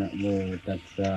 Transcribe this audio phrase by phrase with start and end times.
[0.00, 0.24] นะโม
[0.66, 1.12] ตัสสะ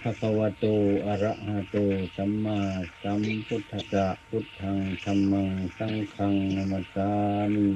[0.00, 0.64] ภะคะวะโต
[1.06, 1.76] อะระหะโต
[2.16, 2.60] สัมมา
[3.02, 5.48] สัมพุทธัสสะ พุทธังธัมมัง
[5.78, 7.10] สังฆังนามัสสา
[7.54, 7.66] มิ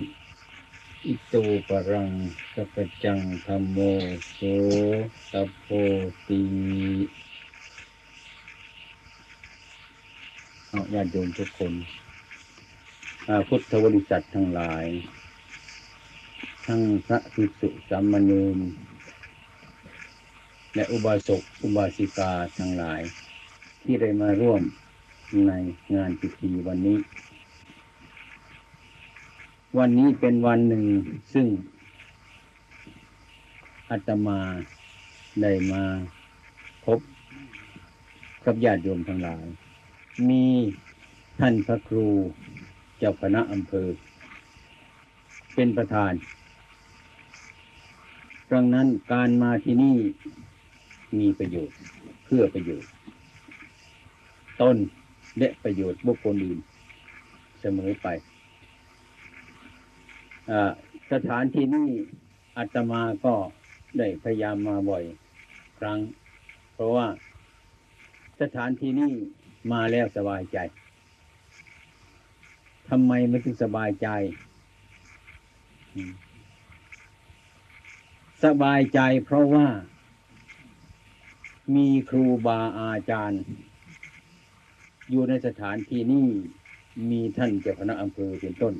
[1.07, 1.35] อิโต
[1.69, 2.11] ปะรัง
[2.53, 3.79] สัพจังธัมโม
[4.33, 4.39] โส
[5.33, 5.67] ตโพ
[6.27, 6.43] ติ
[10.69, 11.73] เอาญาติโยมทุกคน
[13.29, 14.85] อาพุทธบริษัททั้งหลาย
[16.67, 18.61] ทั้งพระภิกษุสามเณร
[20.75, 23.01] และอุบาสกอุบาสิกาทั้งหลาย
[23.83, 24.63] ที่ได้มาร่วม
[25.47, 25.53] ใน
[25.95, 26.99] งานพิธีวันนี้
[29.79, 30.85] วันนี้เป็นวันหนึ่ง
[31.35, 31.47] ซึ่ง
[33.91, 34.41] อาตมา
[35.43, 35.83] ได้มา
[36.85, 36.99] พบ
[38.45, 39.45] กับญาติโยมทั้งหลาย
[40.29, 40.45] มี
[41.39, 42.09] ท่านพระครู
[42.99, 43.89] เจ้าคณะอำเภอ
[45.55, 46.13] เป็นประธาน
[48.51, 49.97] ดังนั้นการมาที่นี่
[51.19, 51.77] มีประโยชน์
[52.25, 52.91] เพื่อประโยชน์
[54.61, 54.77] ต้น
[55.39, 56.59] และประโยชน์บุคคลอื่น
[57.61, 58.07] เสมอไป
[60.51, 60.53] อ
[61.13, 61.89] สถานที่นี้
[62.57, 63.35] อาตมาก็
[63.99, 65.05] ได้พยายามมาบ่อย
[65.79, 65.99] ครั้ง
[66.75, 67.07] เพราะว่า
[68.41, 69.13] สถานที่นี้
[69.73, 70.59] มาแล้วสบายใจ
[72.89, 74.09] ทำไมมันถึงสบายใจ
[78.45, 79.67] สบายใจเพราะว่า
[81.75, 83.43] มีครูบาอาจารย์
[85.11, 86.29] อยู่ในสถานที่นี้
[87.11, 88.75] มีท่านเจ้าคณะอำเภอเป็นต้น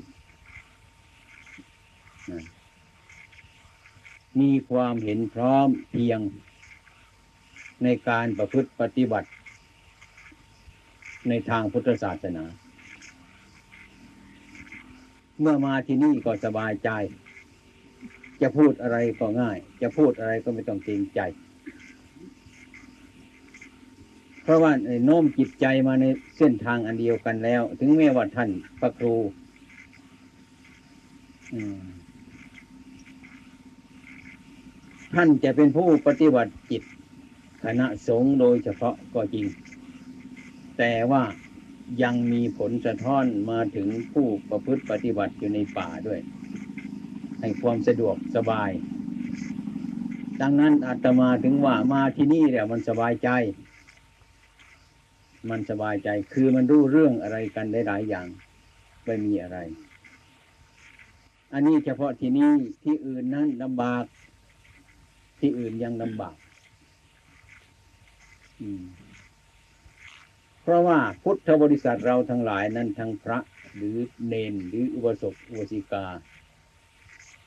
[4.39, 6.19] มีความเห็นพร้อมเพียง
[7.83, 9.29] ในการประพฤติปฏิบัติ
[11.29, 12.45] ในทางพุทธศาสนา
[15.39, 16.89] เมื่อมาที่นี่ก็สบายใจ
[18.41, 21.21] จะพูดอะไรก็ง่าย จะพูดอะไรก็ไม่ต้องเกรงใจ
[24.43, 24.71] เพราะว่า
[25.05, 26.05] โน้มจิตใจมาใน
[26.37, 29.15] เส้นทางอันเดียวกันแล้ว ถึงแม้ว่าท่านพระครู
[35.13, 36.83] ท่านจะเป็นผู้ปฏิบัติจิต
[37.63, 39.45] คณะสงฆ์โดยเฉพาะก็จริง
[40.77, 41.23] แต่ว่า
[42.03, 46.19] ยังมีผลสะท้อนมาถึงผู้ประพฤติปฏิบัติอยู่ในป่าด้วย
[47.39, 48.71] ให้ความสะดวกสบาย
[50.41, 53.29] ดังนั้นอาตมาถึงว่ามาที่นี่เนี่ยมันสบายใจ
[55.49, 58.27] มันสบายใจ คือมันรู้เรื่องอะไรกันได้หลายอย่าง
[59.05, 59.57] ไม่มีอะไร
[61.53, 62.51] อันนี้เฉพาะที่นี่
[62.83, 64.03] ที่อื่นนั้นลำบาก
[65.39, 66.35] ที่อื่นยังลำบาก
[68.61, 68.83] อืม
[70.61, 73.39] เพราะว่าพุทธบริษัทเราทั้งหลายนั้นทั้งพระ
[73.75, 73.97] หรือ
[74.27, 76.05] เนนหรืออุบาสกอุบาสิกา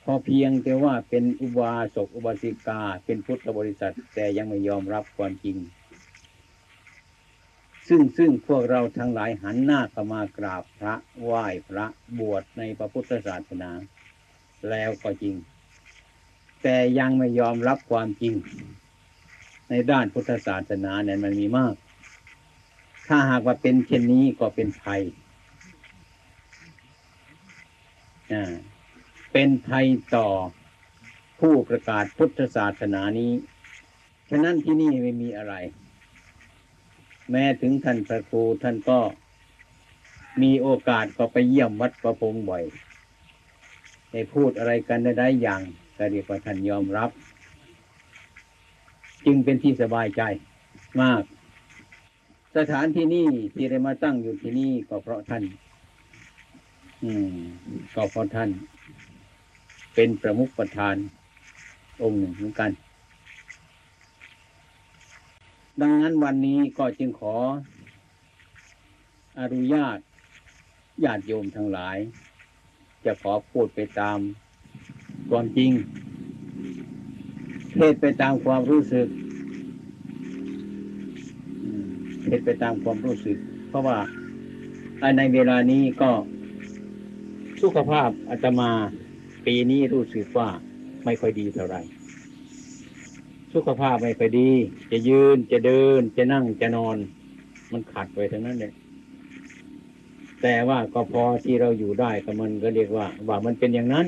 [0.03, 5.57] พอเพียงแต่ว่าเป็นอุบาสกอุบาสิกา เป็นพุทธบริษัทแต่ยังไม่ยอมรับความจริง
[7.87, 11.85] ซึ่งซึ่งพวกเราทั้งหลายหันหน้าเข้ามากราบพระไหว้พระ
[12.19, 13.71] บวชในพระพุทธศาสนา
[14.69, 15.35] แล้วก็จริง
[16.61, 18.35] แต่ยังไม่ยอมรับความจริง
[19.69, 21.75] ในด้านพุทธศาสนาเนี่ยมันมีมาก
[23.07, 25.01] ถ้าหากว่าเป็นเช่นนี้ก็เป็นภัย
[28.33, 28.53] อ่า
[29.31, 29.85] เป็นภัย
[30.15, 30.27] ต่อ
[31.39, 33.31] ผู้ประกาศพุทธศาสนานี้
[34.29, 35.53] ฉะนั้นที่นี่ไม่มีอะไร
[37.31, 38.99] แม้ถึงท่านพระครูท่านก็
[40.41, 42.63] มีโอกาสก็ไปเยี่ยมวัดประพงบ่อย
[44.11, 45.61] ได้พูดอะไรกันได้ได้อย่าง
[45.97, 47.09] ก็เรียกว่าท่านยอมรับ
[49.25, 50.21] จึงเป็นที่สบายใจ
[51.01, 51.23] มาก
[52.57, 55.43] สถานที่นี่ที่ได้มาตั้งอยู่ที่นี่ก็เพราะท่าน
[57.03, 57.37] อืม
[57.95, 58.49] ก็เพราะท่าน
[59.95, 60.95] เป็นประมุขประธาน
[62.01, 62.71] องค์หนึ่งเหมือนกัน
[65.81, 67.35] ดังนั้นวันนี้ก็จึงขอ
[69.39, 69.97] อนุญาต
[71.03, 71.97] ญาติโยมทั้งหลาย
[73.05, 74.17] จะขอพูดไปตาม
[75.29, 75.71] ความจริง
[77.75, 79.07] เทศไปตามความรู้สึก
[82.23, 83.37] เทศไปตามความรู้สึก
[83.69, 83.97] เพราะว่า
[85.17, 86.11] ในเวลานี้ก็
[87.61, 88.71] สุขภาพอาตมา
[89.45, 90.49] ปีนี้รู้สึกว่า
[91.05, 91.81] ไม่ค่อยดีเท่าไหร่
[93.55, 94.49] สุขภาพไม่ค่อยดี
[94.91, 96.97] จะยืนจะเดิน จะนั่งจะนอน
[97.71, 98.73] มันขัดไปทั้งนั้นเลย
[100.41, 104.07] แต่ว่าก็พอที่เราอยู่ได้ก็มันก็เรียกว่า ว่ามันเป็นอย่างนั้น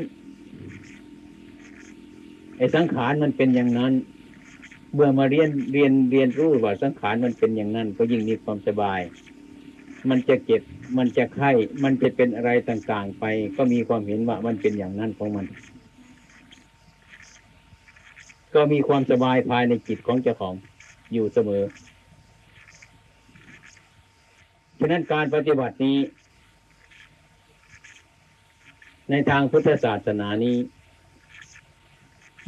[2.57, 3.93] ไอ้สังขารมันเป็นอย่างนั้น
[4.93, 9.01] เมื่อมาเรียนเรียนเรียนรู้ว่าสังขารมันเป็นอย่างนั้น ก็ยิ่งมีความสบาย
[10.09, 10.61] มันจะเจ็บ
[10.97, 11.51] มันจะไข้
[11.83, 13.25] มันจะเป็นอะไรต่างๆไป
[13.57, 15.45] ก็มีความเห็นว่ามันเป็นอย่างนั้นของมัน
[18.53, 20.55] ก็มีความสบายภายในจิตของเจ้าของ
[21.13, 21.63] อยู่เสมอ
[24.79, 25.97] ฉะนั้นการปฏิบัตินี้
[29.11, 30.57] ในทางพุทธศาสนานี้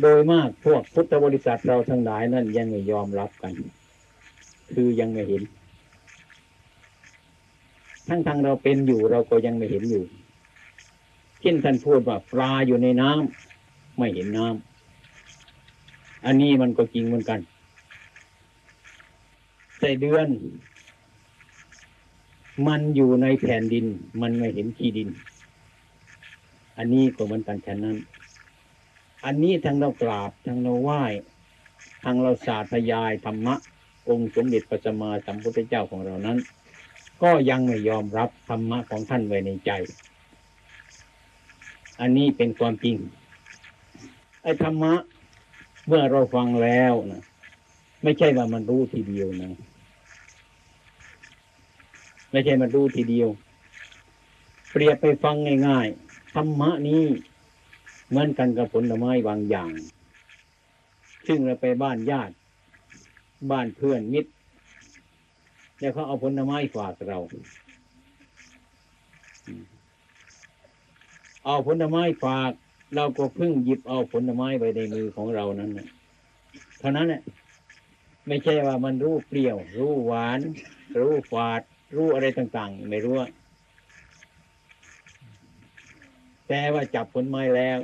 [0.02, 3.54] โดยมากพวกพุทธบริษัทเราทั้งหลายนั่นยังไม่ยอมรับกัน
[4.74, 5.42] คือยังไม่เห็น
[8.08, 10.04] ทั้งทางเราเป็นอยู่เราก็ยังไม่เห็นอยู่
[11.42, 14.69] เช่นท่านพูดว่าปลาอยู่ในน้ำไม่เห็นน้ำ
[16.26, 17.40] อันนี้มันก็จริงเหมือนกัน
[19.80, 20.28] แต่เดือน
[22.68, 23.86] มันอยู่ในแผ่นดิน
[24.22, 25.10] มันไม่เห็นที่ดิน
[26.78, 27.98] อันนี้ก็เหมือนกันฉะนั้น
[29.26, 31.04] อันนี้ทั้งเรากราบทั้งเราไหว้
[32.04, 33.56] ทั้งเราสาธยายธรรมะ
[34.10, 36.38] องค์สมเด็จพระสัมมาสัมพุทธเจ้าของเรานั้น
[37.24, 39.72] ก็ยังไม่ยอมรับธรรมะของท่านไว้ในใจ
[42.00, 42.96] อันนี้เป็นความจริง
[44.44, 44.94] ไอ้ธรรมะ
[45.92, 47.22] เมื่อเราฟังแล้วนะ
[48.04, 49.52] ไม่ใช่ว่ามันรู้ทีเดียวนะ
[52.32, 53.30] ไม่ใช่มันรู้ทีเดียว
[54.72, 55.36] เปรียบไปฟัง
[55.68, 57.04] ง่ายๆธรรมะนี้
[58.10, 59.72] เหมือนกันกับผลไม้บางอย่าง
[61.28, 62.34] ซึ่งเราไปบ้านญาติ
[63.52, 64.32] บ้านเพื่อนมิตร
[65.80, 67.20] แล้วเขาเอาผลไม้ฝากเรา
[71.46, 72.52] เอาผลไม้ฝาก
[72.96, 75.88] เราก็เพิ่งหยิบเอาผลไม้ไปในมือของเรานั้นนะ
[76.80, 77.22] เท่านั้นแหละ
[78.28, 80.40] ไม่ใช่ว่ามันรู้เปรี้ยว รู้หวาน
[81.00, 81.62] รู้ฝาด
[81.96, 83.16] รู้อะไรต่าง ๆ ไม่รู้
[86.48, 87.80] แต่ว่าจับผลไม้แล้ว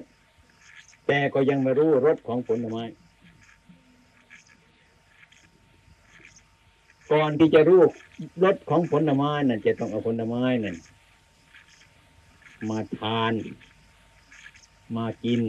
[1.07, 2.83] แต่ก็ยังไม่รู้รสของผลไม้
[7.11, 7.81] ก่อนที่จะรู้
[8.43, 10.75] รสของผลไม้นั่นจะต้องเอาผลไม้นั่น
[12.69, 13.33] มาทาน
[14.97, 15.41] มากิน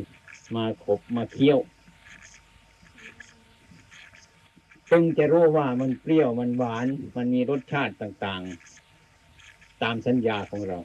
[0.54, 1.58] มาขบมาเคี้ยว
[4.90, 6.86] จึงจะรู้ว่ามันเปรี้ยวมันหวาน
[7.16, 8.42] มันมีรสชาติต่าง
[9.12, 10.78] ๆ ตามสัญญาของเรา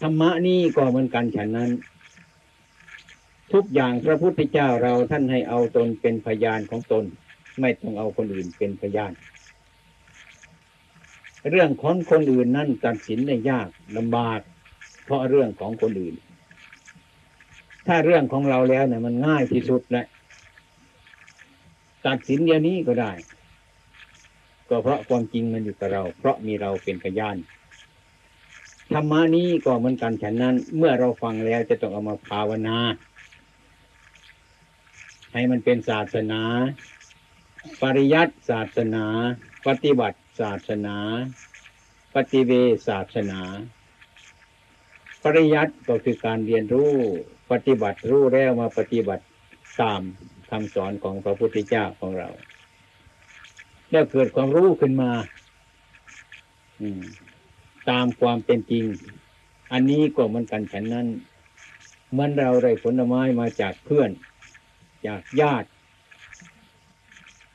[0.00, 1.70] ธรรมะนี่ก็เหมือนกันฉันนั้น
[3.52, 7.04] ทุกอย่างพระพุทธเจ้าเราท่านให้เอาตนเป็นพยานของตน
[7.60, 9.12] ไม่ต้องเอาคนอื่นเป็นพยาน
[11.50, 14.40] เรื่องของคนอื่นนั่นตัดสินได้ยากลำบาก
[15.06, 16.14] เพราะเรื่องของคนอื่น
[17.86, 20.06] ถ้าเรื่องของเราแล้วเนี่ยมันง่ายที่สุดแหละ
[22.06, 23.12] ตัดสินเดี๋ยวนี้ก็ได้
[24.68, 27.36] ก็เพราะความจริงมันอยู่กับเรา เพราะมีเราเป็นพยาน
[28.92, 32.78] ธรรมานี้ก็เหมือนกันฉันนั้น เมื่อเราฟังแล้วจะต้องเอามาภาวนา
[35.32, 36.42] ให้มันเป็นศาสนา
[37.82, 39.04] ปริยัติศาสนา
[39.66, 40.96] ปฏิบัติศาสนา
[42.14, 42.52] ปฏิเว
[42.88, 43.40] ศาสนา
[45.36, 46.92] ริยัติก็คือการเรียนรู้
[47.50, 49.24] ปฏิบัติรู้แล้วมาปฏิบัติ
[49.80, 50.00] ตาม
[50.50, 52.28] คำสอนของพระพุทธเจ้าของเรา
[53.90, 55.10] แล้วเกิดความรู้ขึ้นมา
[56.80, 57.02] อืม
[57.90, 58.84] ตามความเป็นจริง
[59.72, 61.06] อันนี้ก็เหมือนกันฉันนั้น
[62.10, 64.10] เหมือนเราได้ผลไม้มาจากเพื่อน
[65.06, 65.68] จากญาติ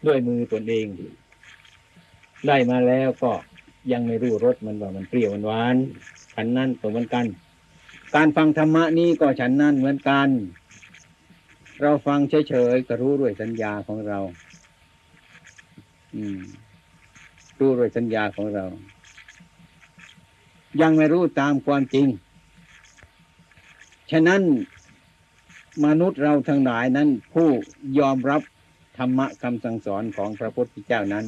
[0.07, 0.87] ด้วยมือตนเอง
[2.47, 3.31] ได้มาแล้วก็
[3.91, 5.75] ยังไม่รู้รสมันว่ามันเปรี้ยวมันหวาน
[6.33, 7.25] ฉันนั้นก็เหมือนกัน
[8.15, 10.27] การฟังธรรมะนี้ก็ฉันนั้นเหมือนกัน
[11.81, 14.19] เราฟังเฉยๆก็รู้ด้วยสัญญาของเรา
[16.15, 16.39] อืม
[17.59, 18.65] รู้ด้วยสัญญาของเรา
[20.81, 22.07] ยังไม่รู้ตามความจริง
[24.11, 24.41] ฉะนั้น
[25.85, 27.49] มนุษย์เราทั้งหลายนั้น ผู้
[27.99, 28.41] ยอมรับ
[28.97, 31.25] ธรรมะคำสั่งสอนของพระพุทธเจ้านั้น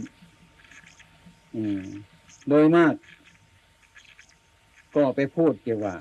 [1.55, 1.83] อืม
[2.49, 2.93] โดยมาก
[4.95, 5.95] ก็ไปพูดเกี่ยวว่า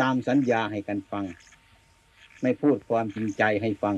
[0.00, 1.24] ตามสัญญาให้กันฟัง
[2.42, 3.94] ไม่พูดความจริงใจให้ฟัง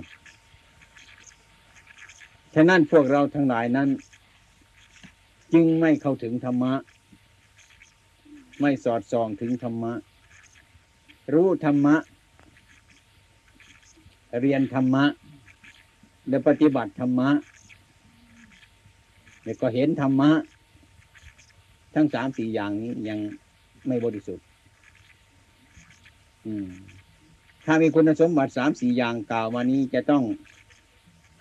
[2.54, 3.88] ฉะนั้นพวกเราทั้งหลายนั้น
[5.54, 6.74] จึงไม่เข้าถึงธรรมะ
[8.60, 9.92] ไม่สอดส่องถึงธรรมะ
[11.34, 11.96] รู้ธรรมะ
[14.40, 15.04] เรียนธรรมะ
[16.28, 17.30] และปฏิบัติธรรมะ
[19.44, 20.30] แล้วก็เห็นธรรมะ
[21.94, 23.18] ทั้งสามสี่อย่างนี้ยัง
[23.86, 24.44] ไม่บริสุทธิ์
[27.64, 30.22] ถ้ามีคุณสมบัติสามสี่อย่างกล่าวมานี้จะต้อง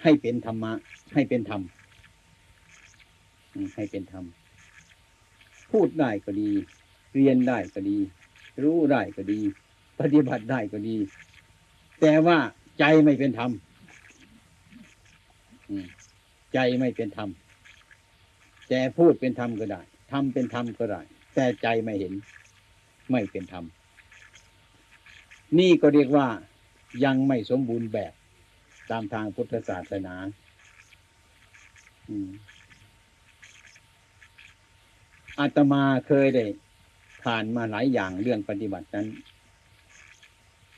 [0.04, 0.72] ให้เป็นธรรมะ
[1.14, 1.62] ให้เป็นธรรม
[3.76, 4.26] ให้เป็นธรรม
[5.72, 6.50] พูดได้ก็ดี
[7.16, 7.98] เรียนได้ก็ดี
[8.64, 9.40] รู้ได้ก็ดี
[10.00, 10.98] ปฏิบัติได้ก็ดี
[12.02, 12.38] แต่ว่า
[12.80, 13.52] ใจไม่เป็นธรรม
[16.54, 17.30] ใจไม่เป็นธรรม
[18.70, 19.82] แต่พูดเป็นธรรมก็ได้
[20.12, 21.02] ทำเป็นธรรมก็ได้
[21.34, 22.14] แต่ใจไม่เห็น
[23.12, 23.66] ไม่เป็นธรรม
[25.60, 26.28] นี่ก็เรียกว่า
[27.06, 28.14] ยังไม่สมบูรณ์แบบ
[28.92, 30.16] ตามทางพุทธศาสนา
[35.40, 36.46] อาตมาเคยได้
[37.24, 39.08] ผ่านมาหลายอย่างเรื่องปฏิบัตินั้น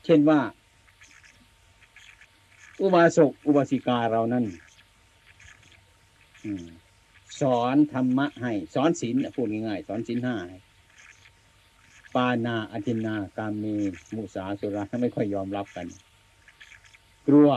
[0.04, 0.40] เช่นว่า
[2.80, 4.44] อุบาสกอุบาสิกาเรานั้น
[6.44, 6.46] อ
[7.40, 10.58] สอนธรรมะให้ สอนศีลพูดง่ายๆสอนศีลห้าให้
[12.14, 13.74] ปานาอธินากามี
[14.14, 15.86] มุสาสุราไม่ค่อยยอมรับกัน
[17.26, 17.50] กลัว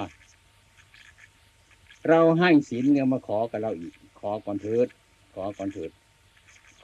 [2.09, 4.87] เราให้ศีลเนี่ยมาขอกับเราอีก ขอก่อนเถิด
[5.33, 5.91] ขอก่อนเถิด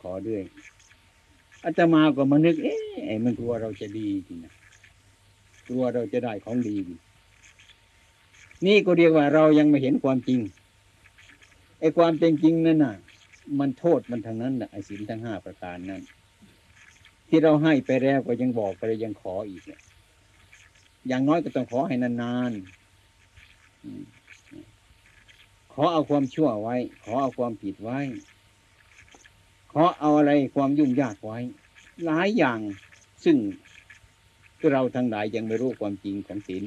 [0.02, 0.42] ขอด้วย
[1.64, 4.54] อาตมาก็มานึก เอ๊ะไอ้มันกลัวเราจะดีจริงนะ
[5.68, 6.76] กลัวเราจะได้ของดี
[8.66, 10.40] นี่ก็เรียกว่าเรายังไม่เห็นความจริง
[11.80, 12.96] ไอ้ความเป็นจริงนั่นน่ะ
[13.60, 16.02] มันโทษมันทางนั้นนะไอ้ศีลทั้งห้าประการนั้น
[17.36, 19.82] ที่เราให้ไปแล้วก็ยังบอกไปเลยยังขออีกเนี่ย
[21.08, 28.00] อย่างน้อยก็ต้องขอให้นานๆ ขอเอาความชั่วไว้ ขอเอาความผิดไว้
[29.72, 31.40] ขอเอาอะไรความยุ่งยากไว้
[32.06, 32.60] หลายอย่าง
[33.24, 33.38] ซึ่ง
[34.72, 36.64] เราทั้งหลายยังไม่รู้ความจริงของศีล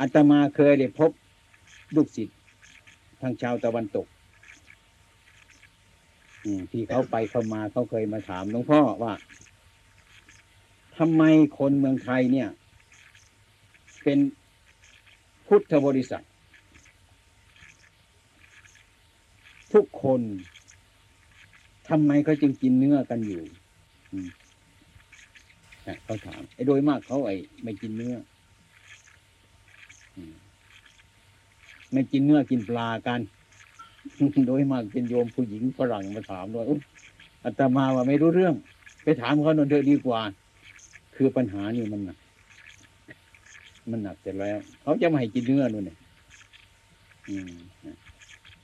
[0.00, 1.10] อาตมาเคยได้พบ
[1.94, 2.36] ลูกศิษย์
[3.20, 4.06] ทางชาวตะวันตก
[6.72, 9.12] ที่เขาไปเข้ามาเขาเคยมาถามหลวงพ่อว่า
[10.98, 11.22] ทำไม
[11.58, 12.48] คนเมืองไทยเนี่ย
[14.02, 14.18] เป็น
[15.46, 16.24] พุทธบริษัท
[19.72, 20.20] ทุกคน
[21.88, 23.42] ทำไมเขาจึงกินเนื้อกันอยู่
[24.12, 24.14] อ
[26.04, 28.16] เขาถามไอ้โดยมากเขาไอ้ไม่กินเนื้อ
[31.92, 33.20] ไม่กินเนื้อกินปลากัน
[34.46, 36.80] โดยมากเป็นโยมผู้หญิงฝรั่งมาถามด้วยอุ๊ย
[37.44, 38.54] อาตมาว่าไม่รู้เรื่อง
[39.02, 40.20] ไปถามเขาหน่อยเถอะดีกว่า
[41.14, 42.18] คือปัญหานี่มันหนัก
[43.90, 45.98] มันหนักเสร็จแล้ว เขาจะไม่ให้กินเนื้อนู่นเนี่ย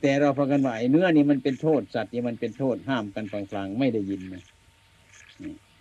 [0.01, 4.43] แต่เราฟังกันว่าไอ้เนื้อนี่มันเป็นโทษสัตว์นี่มันเป็นโทษห้ามกันกลางๆไม่ได้ยินนะ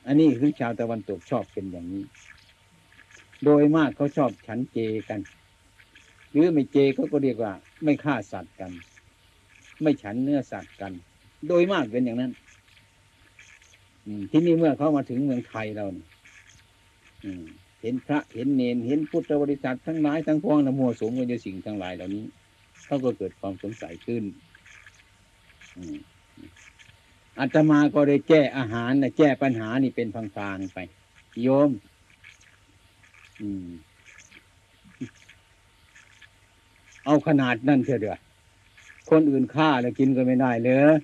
[0.07, 2.03] อันนี้คือชาวตะวันตกชอบเป็นอย่างนี้
[3.45, 5.19] โดยมากเขาชอบฉันเจกัน
[6.31, 7.53] หรือไม่เจเขาก็เรียกว่า
[7.83, 8.71] ไม่ฆ่าสัตว์กัน
[9.81, 10.91] ไม่ฉันเนื้อสัตว์กัน
[11.47, 12.31] โดยมากเป็นอย่างนั้น
[14.31, 15.85] ที่นี่เมื่อเขามาถึงเมืองไทยเรา
[17.81, 22.25] เห็นพระเห็นเนนเห็นพุทธบริษัททั้งหลายทั้งพวงนะมัวสมกันในสิ่งทั้งหลายเหล่านี้
[22.85, 24.23] เขาก็เกิดความสงสัยขึ้น
[27.39, 30.21] อาตมาก็ได้แก้อาหารนะแก้ปัญหานี่เป็นพั
[30.55, 30.77] งๆไป
[31.43, 31.71] โยม
[33.41, 33.67] อืม
[37.05, 38.17] เอาขนาดนั่นเถอะเด้อ
[39.11, 40.95] คนอื่นฆ่าแล้วกินก็ไม่ได้เลย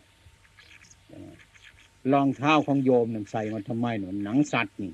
[2.14, 4.92] รองเท้าของโยมนั่นใส่มาทำไมหนูหนังสัตว์นี่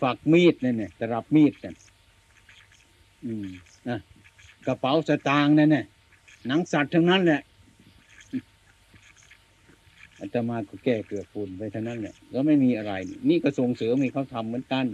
[0.00, 1.74] ฝักมีดนั่นเนี่ยตรับมีดนั่น
[3.24, 3.46] อืม
[3.88, 3.98] นะ
[4.66, 5.84] กระเป๋าสตางค์นั่นเนี่ย
[6.46, 7.40] หนังสัตว์ทั้งนั้นแหละ
[10.18, 12.92] อาตมาก็แก้เกลือฝุ่นไปเท่านั้นแหละก็ไม่มีอะไร
[13.28, 14.86] นี่ก็ส่งเสริมให้เขาทำเหมือนกัน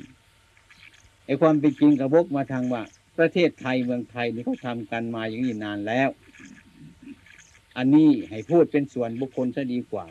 [1.27, 2.83] ไอ้ความเป็นจริงกระบกมาทางว่า
[3.19, 6.09] ประเทศไทยเมืองไทยนี่เขาทำกันมาอย่างนี้นานแล้ว
[7.77, 10.07] อันนี้ให้พูดเป็นส่วนบุคคลซะดีกว่า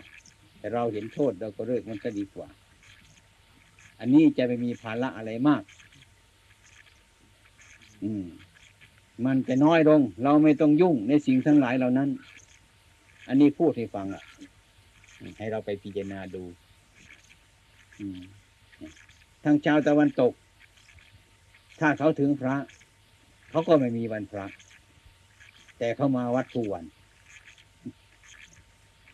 [0.57, 2.47] แต่เราเห็นโทษเราก็เลิกมันซะดีกว่า
[3.99, 5.63] อันนี้จะไม่มีภาระอะไรมาก
[8.03, 8.25] อืม
[9.25, 12.09] มันจะน้อยลง เราไม่ต้องยุ่งในสิ่งทั้งหลายเหล่านั้น
[13.27, 14.23] อันนี้พูดให้ฟังอะ
[15.37, 16.43] ให้เราไปพิจารณาดู
[19.43, 20.33] ทางชาวตะวันตก
[21.79, 22.55] ถ้าเขาถึงพระ
[23.51, 24.45] เขาก็ไม่มีวันพระ
[25.77, 26.85] แต่เขามาวัดทุกวัน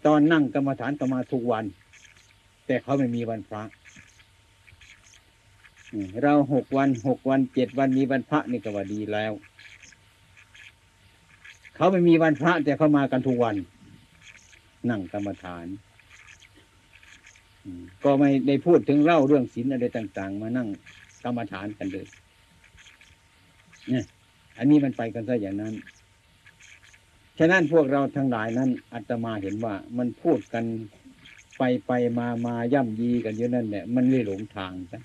[0.05, 1.65] ตอนนั่งกรรมฐานก็มาทุกวัน
[2.67, 3.63] แต่เขาไม่มีวันพระ
[6.21, 9.31] เราหกวันหกวันเจ็ดวันมีวันพระนี่ก็ว่าดีแล้ว
[11.75, 13.55] เขาไม่มีวันพระ แต่เขามากันทุกวัน
[14.89, 15.65] นั่งกรรมฐาน
[18.03, 20.67] ก็ไม่ได้พูดถึงเล่าเรื่องศีลอะไรต่าง ๆ มานั่ง
[21.23, 22.07] กรรมฐานกันเลย
[23.89, 24.05] เนี่ย
[24.57, 25.73] อันนี้มันไปกันซะอย่างนั้น
[27.39, 30.63] ฉะนั้นพวกเราทั้งหลายนั้นอาตมาเห็นว่ามันพูดกัน
[31.57, 35.01] ไปไปมามาย่ำยีกันอยู่นั่นแหละมันเลยหลงทางซะ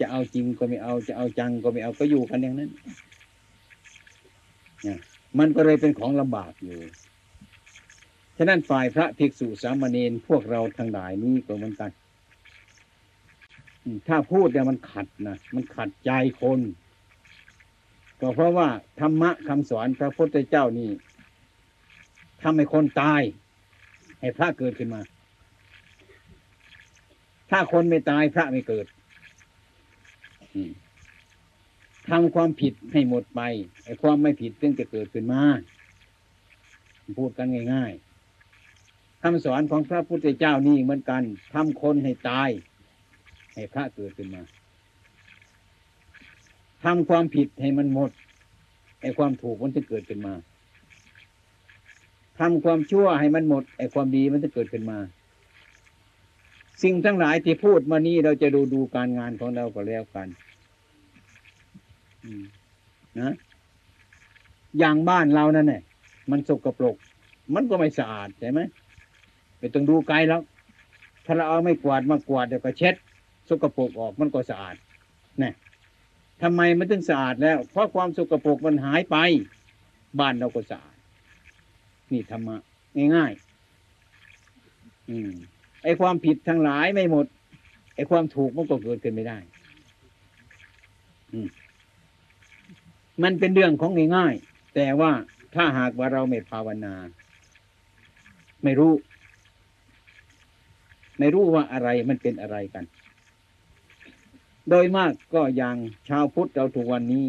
[0.00, 2.70] จะเอาจริงก็ไม่เอาจะเอาจังก็ไม่เอาก็อยู่กันอย่างนั้น
[4.82, 4.98] เนี่ย
[5.38, 6.78] มันก็เลยเป็นของลำบากอยู่
[8.36, 11.90] ฉะนั้นฝ่ายพระภิกษุสามเณรพวกเราทั้งหลายนี้ก็เหมือนกัน
[14.08, 16.60] ถ้าพูดเนี่ยมันขัดนะ มันขัดใจคน
[18.24, 18.68] ก็เพราะว่า
[19.00, 20.90] ธรรมะคำสอนพระพุทธเจ้านี่
[22.42, 23.22] ทำให้คนตาย
[24.20, 25.00] ให้พระเกิดขึ้นมา
[27.50, 28.86] ถ้าคนไม่ตายพระไม่เกิด
[32.08, 33.40] ทำความผิดให้หมดไป
[33.84, 35.42] ไอ้ความไม่ผิดซึ่งจะเกิดขึ้นมา
[37.18, 41.22] พูดกันง่ายๆคำสอนของพระพุทธเจ้านี่เหมือนกัน
[41.54, 42.50] ทำคนให้ตาย
[43.54, 44.42] ให้พระเกิดขึ้นมา
[46.84, 48.10] ทำความผิดให้มันหมด
[49.00, 50.34] ไอ้ความถูกมันจะเกิดขึ้นมา
[52.38, 54.98] ทำความชั่วให้มันหมดไอ้ความดีมันจะเกิดขึ้นมา
[56.82, 60.28] สิ่งทั้งหลายที่พูดมานี้เราจะดูดูการงานของเราก็แล้วกัน
[63.20, 63.34] นะ
[64.78, 65.82] อย่างบ้านเรานั่นแหละ
[66.30, 66.96] มันสกปรก
[67.54, 68.60] มันก็ไม่สะอาดใช่ไหม
[69.58, 70.42] ไม่ต้องดูไกลแล้ว
[71.24, 72.94] ถ้าเราเอาไม่กวาดมากวาดเดี๋ยวก็เช็ด
[73.48, 74.76] สกปรกออกมันก็สะอาด
[75.42, 75.50] นี่
[76.42, 79.16] ทำไมมันถึงสะอาดแล้ว เพราะความสกปรกมันหายไป
[80.20, 80.96] บ้านเราก็สะอาด
[82.12, 82.56] นี่ธรรมะ
[83.16, 85.30] ง่ายๆอืม
[85.82, 87.26] ไอ้ความผิดทั้งหลายไม่หมด
[87.94, 89.38] ไอ้ความถูกมันก็เกิดขึ้นไม่ได้
[91.32, 91.48] อืม
[93.22, 95.12] มันเป็นเรื่องของง่ายๆแต่ว่า
[95.54, 96.94] ถ้าหากว่าเราไม่ภาวนา
[98.64, 98.92] ไม่รู้
[101.18, 102.84] ไม่รู้ว่าอะไรมันเป็นอะไรกัน
[104.68, 105.76] โดยมากก็ย่าง
[106.08, 107.26] ชาวพุทธเราทุกวันนี้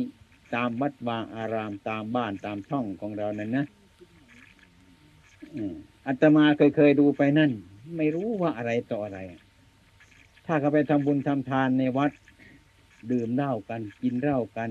[0.56, 3.66] ตามวัดวาอารามตามบ้านตามช่องของเรานั่นนะ
[5.56, 5.76] อืม
[6.08, 7.52] อาตมาเคยเคยดูไปนั่น
[7.98, 9.20] ไม่รู้ว่าอะไรต่ออะไร
[10.46, 12.12] ถ้าเขาไปทำบุญทำทานในวัด
[13.12, 14.70] ดื่มเหล้ากัน กินเหล้ากัน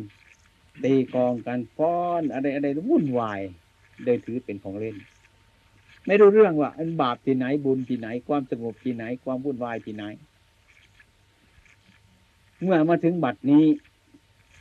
[0.85, 3.41] ตีกองกันฟ้อนอะไรอะไรวุ่นวาย
[4.05, 4.97] โดยถือเป็นของเล่น
[6.07, 10.05] ไม่รู้เรื่องว่าอันบาปที่ไหนบุญที่ไหน ความสงบที่ไหน ความวุ่นวายที่ไหน
[12.63, 13.65] เมื่อมาถึงบัดนี้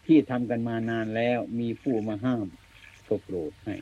[0.06, 2.46] ที่ทำกันมานานแล้วมีผู้มาห้าม
[3.08, 3.76] ก็โกรธให้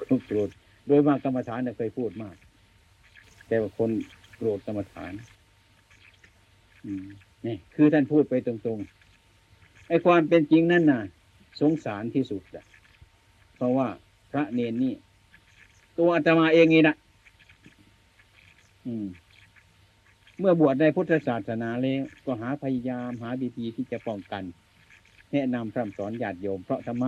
[0.00, 0.48] ก็โกรธ
[0.86, 2.36] โดยมากกรรมฐานเนี่ยเคยพูดมาก
[3.46, 3.90] แต่ว่าคน
[4.36, 5.12] โกรธกรรมฐาน
[7.46, 11.02] นี่คือท่านพูดไปตรงๆไอ้ความเป็นจริงนั่นน่ะ
[11.60, 12.64] สงสารที่สุดอะ
[13.56, 13.88] เพราะว่า
[14.30, 14.94] พระเนนนี่
[15.98, 16.96] ตัวอาตมาเองนี่นะ
[18.86, 19.06] อืม
[20.40, 24.42] เมื่อบวชในพุทธศาสนาแล้วก็หาพยายามหาวิธีที่จะป้องกัน
[25.32, 27.06] แนะนำพร่ำสอนญาติโยม เพราะทำไม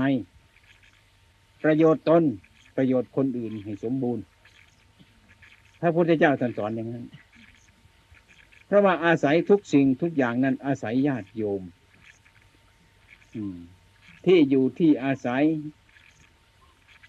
[1.64, 2.22] ประโยชน์ตน
[2.76, 4.24] ประโยชน์คนอื่นให้สมบูรณ์
[5.80, 7.04] พระพุทธเจ้าท่านสอนอย่างนั้น
[8.66, 11.62] เพราะว่าอาศัยทุกสิ่งทุกอย่างนั้น อาศัยญาติโยม
[13.36, 13.58] อืม
[14.24, 15.42] ที่อยู่ที่อาศัย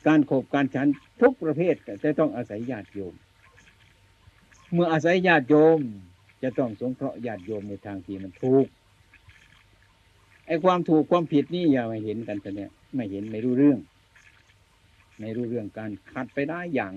[0.07, 0.87] การขบการฉัน
[1.21, 3.13] ทุกประเภทจะต้องอาศัยญาติโยม
[4.71, 5.79] เมื่ออาศัยญาติโยม
[6.43, 8.65] จะต้องสงเคราะห์ญาติโยมในทางที่มันถูก
[10.47, 13.79] ไอ้ความถูกความผิดนี่อย่ามาเห็นกันแต่เนี่ยไม่เห็นไม่รู้เรื่อง
[15.19, 16.93] ไม่รู้เรื่องการขัดไปได้อย่าง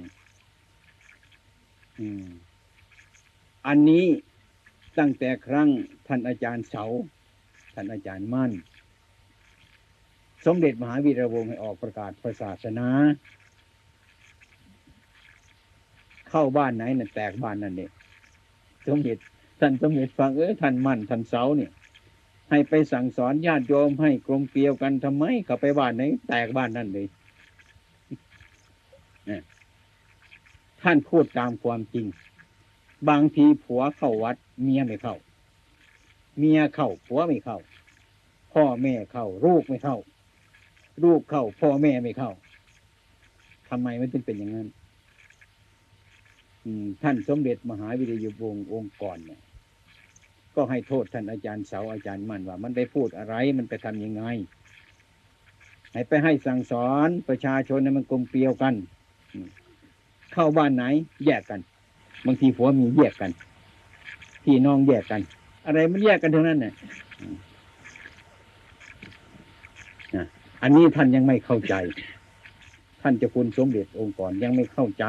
[1.99, 2.27] อืม
[3.67, 4.07] อันนี้
[4.99, 5.69] ตั้งแต่ครั้ง
[6.07, 6.85] ท่านอาจารย์เสา
[7.75, 8.53] ท่านอาจารย์มั่น
[10.47, 12.89] สมเด็จมหาวีระวงศ์ให้ออกประกาศพระศาสนา
[16.29, 17.91] เข้าบ้านไหนน่ะแตกบ้านนั่นเนี่ย
[18.87, 19.19] สมเด็จ
[19.61, 21.73] ท่านสมเด็จฟังเอ้ยท่านมั่นท่านเสาเนี่ย
[22.51, 27.07] ให้ไปสั่งสอนญาติโยมให้กลมเกลียวกันทำไมเขาไปบ้านไหนแตกบ้านนั่นเลย
[29.27, 29.43] เนี่ย
[30.83, 32.07] ท่านพูดตามความจริง
[33.09, 35.17] บางทีผัวเข้าวัด เมียไม่เข้า
[36.39, 37.59] เมียเข้าผัวไม่เข้า
[38.53, 39.97] พ่อแม่เข้าลูกไม่เข้า
[41.05, 42.31] ลูกเข้า พ่อแม่ไม่เข้า
[43.69, 44.69] ทำไมมันถึงเป็นอย่างนั้น
[47.03, 49.41] ท่านสมเด็จมหาวิทยาวงศ์องค์กรเนี่ย
[50.57, 54.23] ก็ให้โทษท่านอาจารย์เสาอาจารย์มั่นว่า มันไปพูดอะไรมันไปทำยังไง
[55.93, 58.75] ให้ไปให้สั่งสอนประชาชนให้มันกลมเกลียวกัน
[60.33, 60.85] เข้าบ้านไหน
[61.27, 61.61] แยกกัน
[62.27, 63.31] บางทีผัวมีแยกกัน
[64.45, 65.21] พี่น้องแยกกัน
[65.67, 66.75] อะไรมันแยกกันทั้งนั้นเนี่ย
[70.63, 71.75] อันนี้ท่านยังไม่เข้าใจ
[73.03, 75.05] ท่านเจะคุณสมเด็จองค์กรยังไม่เข้าใจ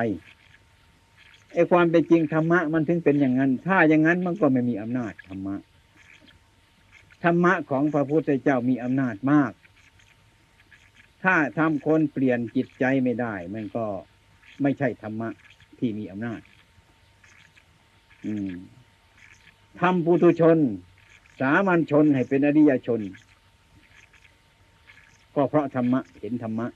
[1.57, 5.55] ไอ้ความเป็นจริงธรรมะมันถึงเป็นอย่างนั้น ถ้าอย่างนั้นมันก็ไม่มีอำนาจธรรมะ
[7.23, 9.51] ธรรมะของพระพุทธเจ้ามีอำนาจมาก
[11.23, 13.85] ถ้าทำคนเปลี่ยนจิตใจไม่ได้ มันก็
[14.61, 15.29] ไม่ใช่ธรรมะ
[15.79, 16.41] ที่มีอำนาจ
[18.25, 18.51] อืม
[19.79, 20.57] ทำปุถุชน
[21.41, 23.01] สามัญชนให้เป็นอริยชน
[25.35, 26.67] ก็เพราะธรรมะเห็นธรรมะ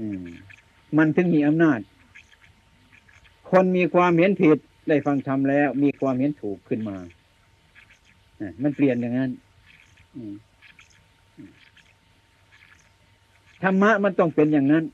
[0.00, 0.24] อืม
[0.96, 1.80] มันถึงมีอำนาจ
[3.50, 6.96] คนมีความเห็นผิดได้ฟังธรรมแล้ว มีความเห็นถูกขึ้นมา
[8.62, 9.30] มันเปลี่ยนอย่างนั้น
[13.62, 14.84] ธรรมะมันต้องเป็นอย่างนั้น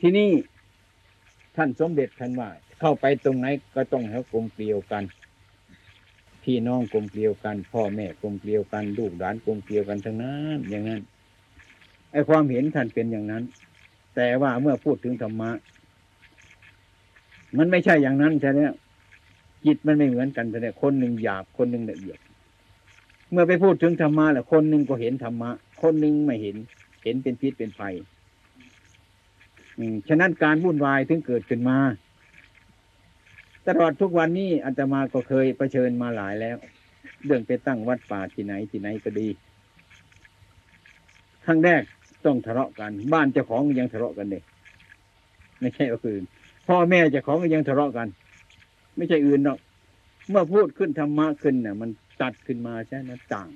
[0.00, 0.30] ที่นี่
[1.56, 2.48] ท่านสมเด็จท่านว่า
[2.80, 5.04] เข้าไปตรงไหนก็ต้องให้กลมเกลียวกัน
[6.44, 11.02] พี่น้องกลมเกลียวกัน พ่อแม่กลมเกลียวกัน ลูกหลานกลมเกลียวกันทั้งนั้นอย่างนั้น
[12.12, 13.42] ไอความเห็นท่านเป็นอย่างนั้น
[14.16, 15.50] แต่ว่าเมื่อพูดถึงธรรมะ
[17.58, 18.60] มันไม่ใช่อย่างนั้นใช่ไหม
[19.64, 22.18] จิตมันไม่เหมือนกันใช่ไหมคนหนึ่งหยาบคนหนึ่งละเอียด
[23.30, 25.50] เมื่อไปพูดถึงธรรมะแหละคนหนึ่งก็เห็นธรรมะ
[25.82, 26.56] คนหนึ่งไม่เห็น
[27.04, 27.94] เห็นเป็นพิษเป็นภัย
[29.78, 31.78] อืมฉะนั้นการวุ่นวายถึงเกิดขึ้นมา
[33.66, 36.56] ตลอดทุกวันนี้อาตมาก็เคยเผชิญมาหลายแล้ว
[37.24, 39.28] เรื่องไปตั้งวัดป่าที่ไหนที่ไหนก็ดี
[41.44, 41.82] ครั้งแรก
[42.24, 44.42] ต้องทะเลาะกัน บ้านเจ้าของยังทะเลาะกันเลย
[45.60, 46.22] ไม่ใช่อื่น
[46.70, 48.08] พ่อแม่เจ้าของก็ยังทะเลาะกัน
[48.96, 49.58] ไม่ใช่อื่นหรอก
[50.30, 51.90] เมื่อพูดขึ้นธรรมะขึ้นเนี่ยมัน
[52.22, 53.48] ตัดขึ้นมาใช่ไหมต่าง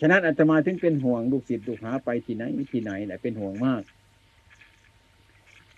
[0.00, 3.82] ฉะนั้นอาตมาถึงเป็นห่วงลูกศิษย์ลูกหาไปที่ไหนที่ไหนแหละเป็นห่วงมาก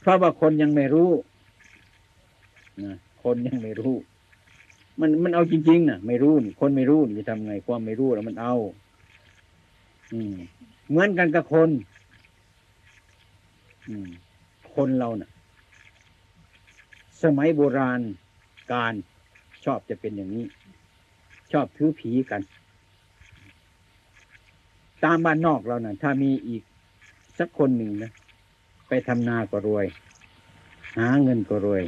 [0.00, 1.10] เพราะว่าคนยังไม่รู้
[2.84, 3.96] นะคนยังไม่รู้
[5.00, 8.54] มันมันเอาจริงๆนะไม่รู้นี่คนไม่รู้นี่จะทำไงความไม่รู้แล้วมันเอา
[10.12, 10.34] อืม
[10.88, 11.70] เหมือนกันกับคน
[13.88, 14.10] อืม
[14.80, 15.30] คนเราน่ะ
[17.22, 18.00] สมัยโบราณ
[18.72, 18.94] การ
[19.64, 20.46] ชอบจะเป็นอย่างนี้
[21.52, 22.40] ชอบถือผีกัน
[25.04, 26.62] ตามบ้านนอกเรานะ่ะ ถ้ามีอีก
[27.38, 28.12] สักคนหนึ่งนะ
[28.88, 29.86] ไปทำนาก็รวย
[30.98, 31.82] หาเงินก็รวย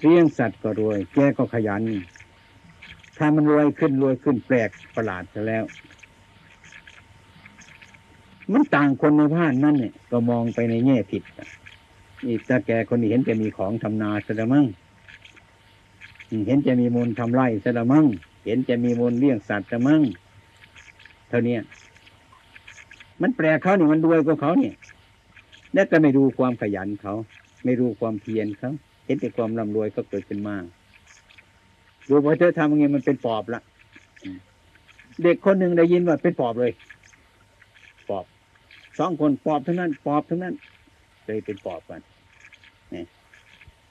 [0.00, 1.82] เลี้ยงสัตว์ก็รวย แกก็ขยัน
[3.18, 5.64] ถ้ามันรวยขึ้นรวยขึ้นแปลกประหลาดซะแล้ว
[8.52, 11.22] มันต่างคนในบ้านนั่นเนี่ยก็มองไปในแง่ผิด
[12.20, 14.66] อะนี่ตาแกคนนี้เห็นจะมีของทำนาซะละมั้ง
[16.46, 18.06] เห็นจะมีมูลทำไร่ซะละมั้ง
[18.44, 20.02] เห็นจะมีมูลเลี้ยงสัตว์ซะมั้ง
[21.28, 21.56] เท่านี้
[23.22, 24.74] มันแปลเขาเนี่ยมันรวยกว่าเขาเนี่ย
[25.74, 27.14] แล้วก็ไม่ดูความขยันเขา
[27.64, 28.70] ไม่รู้ความเพียรเขา
[29.06, 30.64] เห็นแต่ความร่ำรวยก็เกิดขึ้นมาก
[32.08, 33.62] ดูพอเธอทำอย่างไงมันเป็นปอบละ
[35.22, 36.72] เด็กคนหนึ่งได้ยินว่าเป็นปอบเลย
[38.08, 38.24] ปอบ
[38.98, 40.54] สองคนปอบทั้งนั้น ปอบทั้งนั้น
[41.24, 42.00] เลยเป็นปอบกัน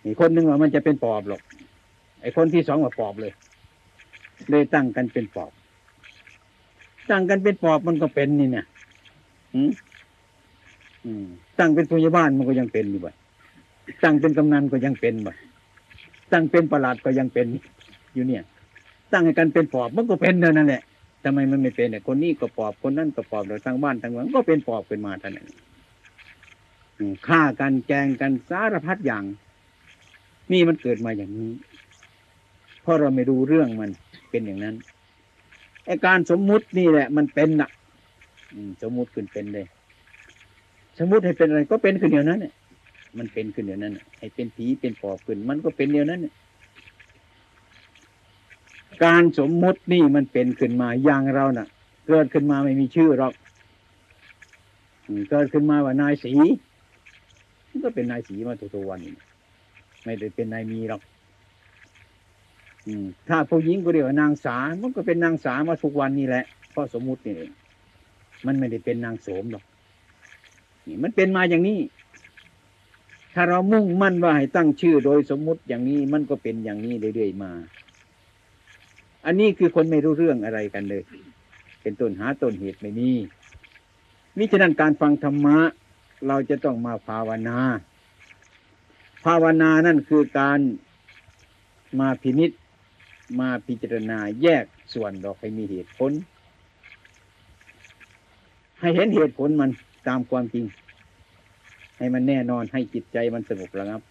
[0.05, 1.41] อีกคนหนึ่งว่ามันจะเป็นปอบหรอก
[2.21, 3.33] ไอ้คนที่สองว่าปอบเลย
[4.49, 5.51] เลยตั้งกันเป็นปอบ
[7.09, 8.65] ตั้งกันเป็นปอบมันก็เป็นนี่เนี่ย
[9.53, 9.71] อืม
[11.05, 11.25] อืม
[11.59, 13.11] ตั้งเป็นพยาบาลมันก็ยังเป็นอยู่บ่
[14.03, 15.33] ตั้งเป็นกำนันก็ยังเป็นบ่
[16.31, 17.47] ตั้งเป็นประหลัดก็ยังเป็น
[18.13, 18.43] อยู่เนี่ย
[19.11, 20.81] ตั้งให้กันเป็นปอบมันก็เป็นเท่านั้นแหละ
[21.23, 25.47] ทำไมมันไม่เป็นเนี่ยคนนี้ก็ปอบคนนั้นก็ปอบเราทั้งบ้านทั้งเมืองก็เป็นปอบเป็นมาเท่านั้น
[27.27, 29.23] ฆ่ากันแกงกันสารพัดอย่าง
[30.51, 31.51] นี่มันเกิดมาอย่างนี้
[32.81, 33.89] เพราะเราไม่รู้เรื่องมัน
[34.29, 34.75] เป็นอย่างนั้น
[35.85, 37.69] ไอการสมมุตินี่แหละ มันเป็นน่ะ
[38.83, 39.65] สมมุติขึ้นเป็นเลย
[40.99, 42.53] สมมุติให้เป็นอะไรก็เป็นขึ้นเดียวนั้นเนี่ย
[43.17, 46.33] มันเป็นขึ้นเดียวนั้นให้เป็นผีเป็นปอบขึ้น มันก็เป็นเดียวนั้นเนี่ย
[49.03, 51.67] การสมมุตินี่มันเป็นขึ้นมาอย่างเราน่ะ
[52.07, 53.33] เกิดขึ้นมาไม่มีชื่อหรอก
[55.29, 56.33] เกิดขึ้นมาว่านายสี
[57.69, 59.15] มันก็เป็นนายสีมาตัวๆวันนี้
[60.03, 61.01] ไม่ได้เป็นนายมีหรอก
[62.87, 62.89] อ
[63.29, 67.51] ถ้าผู้หญิงก็เรียกว่านางสา มันก็เป็นนางสามาทุกวันนี้แหละเพราะสมมุตินี่เอง
[68.45, 69.63] มันไม่ได้เป็นนางโสมหรอก
[70.87, 71.79] นี่มันเป็นมาอย่างนี้
[73.33, 77.51] ถ้าเรามุ่งมั่นว่าให้ตั้งชื่อโดยสมมุติอย่างนี้มันก็เป็นอย่างนี้เรื่อยๆมา
[79.25, 81.03] อันนี้คือคนไม่รู้เรื่องอะไรกันเลย
[81.81, 83.11] เป็นต้นหาต้นเหตุไม่มี
[84.37, 85.57] มิฉะนั้นการฟังธรรมะ
[86.27, 87.59] เราจะต้องมาภาวนา
[89.25, 90.59] ภาวนานั่นคือการ
[91.99, 92.51] มาพินิษ
[93.39, 96.11] มาพิจารณาแยกส่วนดอกให้มีเหตุผล
[98.79, 99.69] ให้เห็นเหตุผลมัน
[100.07, 100.65] ตามความจริง
[101.97, 104.01] ให้มันแน่นอนให้จิตใจมันสงบระงับ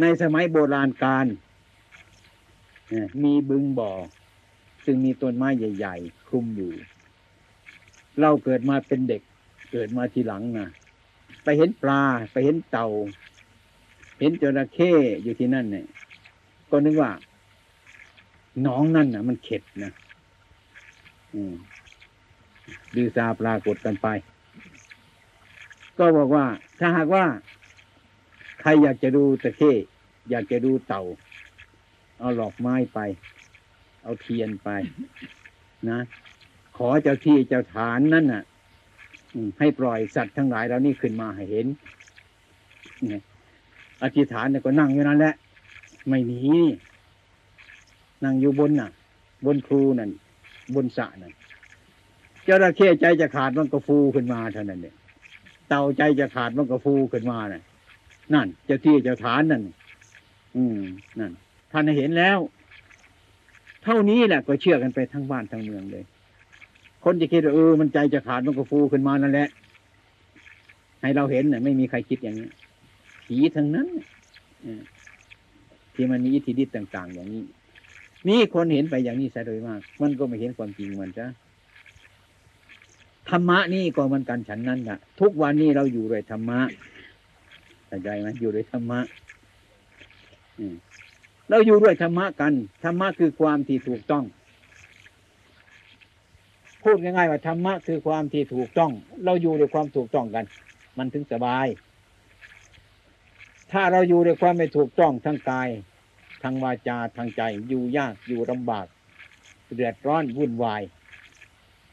[0.00, 1.26] ในสมัยโบราณการ
[3.22, 3.92] มีบึงบ่อ
[4.84, 6.72] ซึ่งมีต้นไม้ใหญ่ ๆ คลุมอยู่
[8.20, 9.22] เราเกิดมาเป็นเด็ก
[9.70, 10.68] เกิดมาทีหลังนะ
[11.44, 12.02] ไปเห็นปลา
[12.32, 12.88] ไปเห็นเต่า
[14.18, 15.86] เห็นจระเข้อยู่ที่นั่นเนี่ย
[16.70, 17.10] ก็นึกว่า
[18.66, 19.92] น้องนั่นนะมันเข็ดนะ
[21.34, 21.54] อืม
[22.94, 24.08] ดีซาปรากฏกันไป
[25.98, 26.44] ก็บอกว่า
[26.78, 27.24] ถ้าหากว่า
[28.60, 29.72] ใครอยากจะดูตะเข้
[30.30, 31.02] อยากจะดูเต่า
[32.18, 32.98] เอาหลอกไม้ไป
[34.02, 34.68] เอาเทียนไป
[35.90, 35.98] นะ
[36.76, 38.42] ขอเจ้าที่เจ้าฐานนั่นน่ะ
[39.58, 41.66] ให้ปล่อยสัตว์ทั้งหลายเหล่านี้ขึ้นมาให้เห็น
[43.12, 43.20] นี่
[44.02, 45.34] อธิษฐานเนี่ยก็นั่งอยู่นั่นแหละ
[46.08, 46.42] ไม่หนี
[48.24, 48.90] นั่งอยู่บนน่ะ
[49.44, 50.10] บนครูนั่น
[50.74, 51.32] บนสะนั่น
[52.46, 54.94] จระเข้ใจจะขาดมันก็ฟูขึ้นมาเท่านั้นเนี่ย
[55.68, 57.62] เต่าใจจะขาดมันก็ฟูขึ้นมาน่ะ
[58.34, 59.62] นั่นเจ้าที่เจ้าฐานนั่น
[60.56, 60.80] อืม
[61.18, 61.32] นั่น
[61.70, 62.38] ท่านเห็นแล้ว
[63.82, 66.04] เท่านี้แหละก็เชื่อกันไปทั้งบ้านทั้งเมืองเลย
[67.10, 69.48] คนจะคิดว่าเออมันใจจะขาดมันก็ฟูขึ้นมานั่นแหละ
[71.02, 72.48] ให้เราเห็นเน่ะไม่มีใครคิดอย่างนี้
[73.26, 73.88] ผีทั้งนั้น
[74.64, 74.66] อ
[75.94, 77.44] ที่มันมีอิทธิฤทธิ์ต่าง ๆ อย่างนี้
[78.28, 81.26] นี่คนเห็นไปอย่างนี้ซะโดยมาก มันก็ไม่เห็นความจริงมันจ้ะ
[83.28, 86.60] ธรรมะนี่ก็มันกันฉันนั้นค่ะทุกวันนี้เราอยู่ด้วยธรรมะ
[87.86, 89.00] เข้าใจไหมอยู่ด้วยธรรมะ
[90.58, 90.64] อื
[91.50, 92.52] เราอยู่ด้วยธรรมะกัน
[92.84, 94.24] ธรรมะคือความที่ถูกต้อง
[96.82, 98.92] พูดง่ายๆว่าธรรมะคือความที่ถูกต้อง
[99.24, 100.44] เราอยู่ด้วยความถูกต้องกัน
[100.98, 101.66] มันถึงสบาย
[103.72, 105.68] ถ้าเราอยู่ด้วยความไม่ถูกต้องทั้งกาย
[106.42, 108.86] ทางวาจาทางใจอยู่ยากอยู่ลำบาก
[109.74, 110.82] เดือดร้อนวุ่นวาย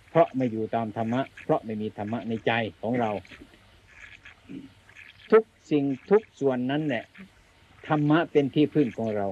[0.10, 3.12] เพราะไม่อยู่ตามธรรมะ เพราะไม่มีธรรมะในใจของเรา
[5.32, 7.06] ทุกสิ่งทุกส่วนนั้นเนี่ย
[7.88, 9.28] ธรรมะเป็นที่พึ่งของเรา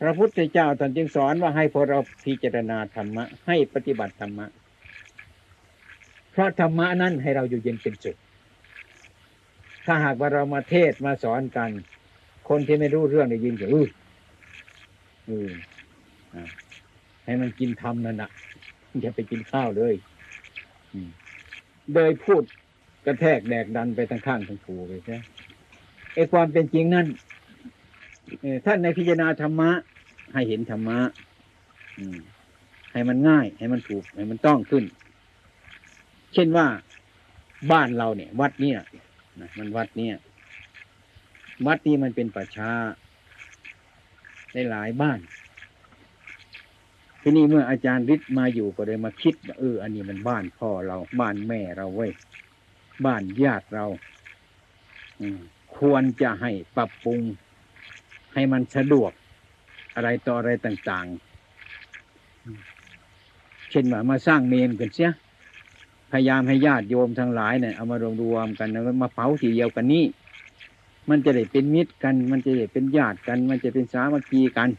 [0.00, 4.46] พระพุทธเจ้าตอนจึงสอนว่าให้พวกเราพิจารณาธรรมะ ให้ปฏิบัติธรรมะ
[6.32, 8.16] เพราะธรรมะนั้นให้เราอยู่เย็นเป็นสุข
[9.86, 11.70] ถ้าหากว่าเรามาเทศมาสอนกัน
[12.48, 13.88] คนที่ไม่รู้เรื่องได้ยินก็อือ
[15.28, 15.50] อือ
[16.34, 16.42] อ่
[17.24, 18.30] ให้มันกินธรรมนั่นนะ
[19.00, 19.94] อย่าไปกินข้าวเลย
[21.94, 22.42] โดยพูด
[23.06, 25.16] กระแทกแดกดันไปทั้งข้างทั้งผูเลยใช่
[26.14, 27.06] ไอ้ความเป็นจริงนั่น
[28.64, 29.70] ท่านในพิจารณาธรรมะ
[30.32, 30.98] ให้เห็นธรรมะ
[32.92, 34.84] ให้มันง่าย ให้มันถูก ให้มันต้องขึ้น
[36.34, 36.66] เช่นว่า
[37.72, 38.78] บ้านเราเนี่ย วัดเนี่ย
[39.40, 40.16] นะมันวัดเนี่ย
[41.66, 42.70] วัดนี้มันเป็นป่าช้า
[44.52, 45.18] ได้หลายบ้าน
[47.20, 52.12] ที่นี้เมื่ออาจารย์ฤทธิ์มาอยู่ก็เลยมาคิดว่าเออ อันนี้มันบ้านพ่อเรา บ้านแม่เราเว้ย
[53.06, 53.86] บ้านญาติเรา
[55.78, 57.20] ควรจะให้ปรับปรุง
[58.34, 59.12] ให้มันสะดวก
[59.94, 65.10] อะไรต่ออะไรต่างๆ เช่นว่ามาสร้างเมนกันเสีย
[66.12, 68.68] พยายามให้ญาติโยมทั้งหลายเนี่ยเอามารวมรวมกัน
[69.02, 70.04] มาเผาทีเดียวกันนี้
[71.10, 74.70] มันจะได้เป็นมิตรกัน มันจะได้เป็นญาติกัน มันจะเป็นสามัคคีกัน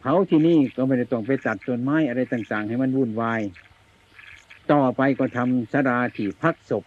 [0.00, 3.40] เผาที่นี่ก็ไม่ได้ต้องไปตัดต้นไม้อะไรต่าง ๆ ให้มันวุ่นวาย
[4.72, 6.84] ต่อไปก็ทำสราที่พักศพ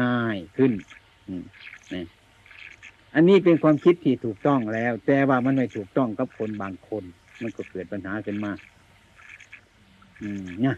[0.00, 0.72] ง่ายๆขึ้น
[3.16, 7.04] อันนี้เป็นความคิดที่ถูกต้องแล้ว แต่ว่ามันไม่ถูกต้องกับคนบางคน
[7.42, 8.52] มันก็เกิดปัญหาขึ้นมา
[10.22, 10.76] อืมเนี่ย